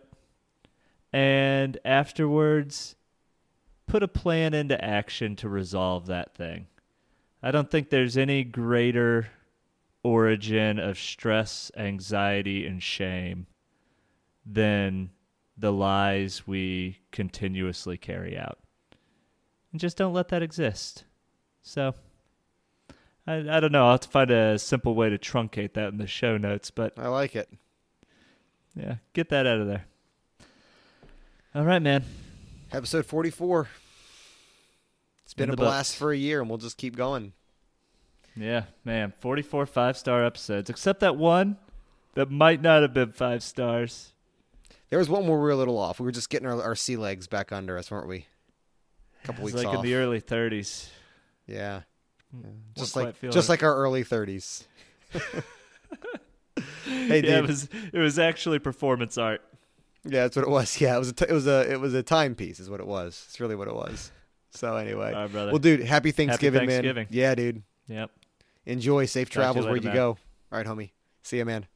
[1.12, 2.96] and afterwards
[3.88, 6.68] put a plan into action to resolve that thing.
[7.42, 9.30] I don't think there's any greater
[10.04, 13.48] origin of stress, anxiety, and shame
[14.46, 15.10] than
[15.58, 18.60] the lies we continuously carry out.
[19.72, 21.04] And just don't let that exist.
[21.62, 21.96] So.
[23.28, 23.86] I, I don't know.
[23.86, 26.98] I'll have to find a simple way to truncate that in the show notes, but
[26.98, 27.48] I like it.
[28.76, 29.86] yeah, get that out of there.
[31.56, 32.04] All right, man.
[32.72, 33.68] Episode 44.
[35.26, 35.98] It's been In a blast books.
[36.00, 37.34] for a year, and we'll just keep going.
[38.36, 39.14] Yeah, man.
[39.20, 41.58] 44 five star episodes, except that one
[42.14, 44.14] that might not have been five stars.
[44.90, 46.00] There was one where we were a little off.
[46.00, 48.26] We were just getting our, our sea legs back under us, weren't we?
[49.24, 49.84] A couple It's weeks like off.
[49.84, 50.90] in the early 30s.
[51.48, 51.82] yeah.
[52.36, 52.44] Mm,
[52.78, 53.52] just like just it.
[53.52, 54.64] like our early 30s.
[56.86, 59.42] hey, yeah, it was it was actually performance art.
[60.06, 60.80] Yeah, that's what it was.
[60.82, 62.88] Yeah, it was a t- it was a it was a timepiece, is what it
[62.88, 63.26] was.
[63.30, 64.12] It's really what it was.
[64.52, 65.52] So anyway, All right, brother.
[65.52, 66.96] well, dude, happy Thanksgiving, Thanksgiving.
[67.04, 67.08] man.
[67.12, 67.62] Yeah, dude.
[67.88, 68.10] Yep.
[68.66, 69.96] Enjoy safe Talk to you travels where later, you man.
[69.96, 70.08] go.
[70.52, 70.92] All right, homie.
[71.24, 71.68] See ya, man.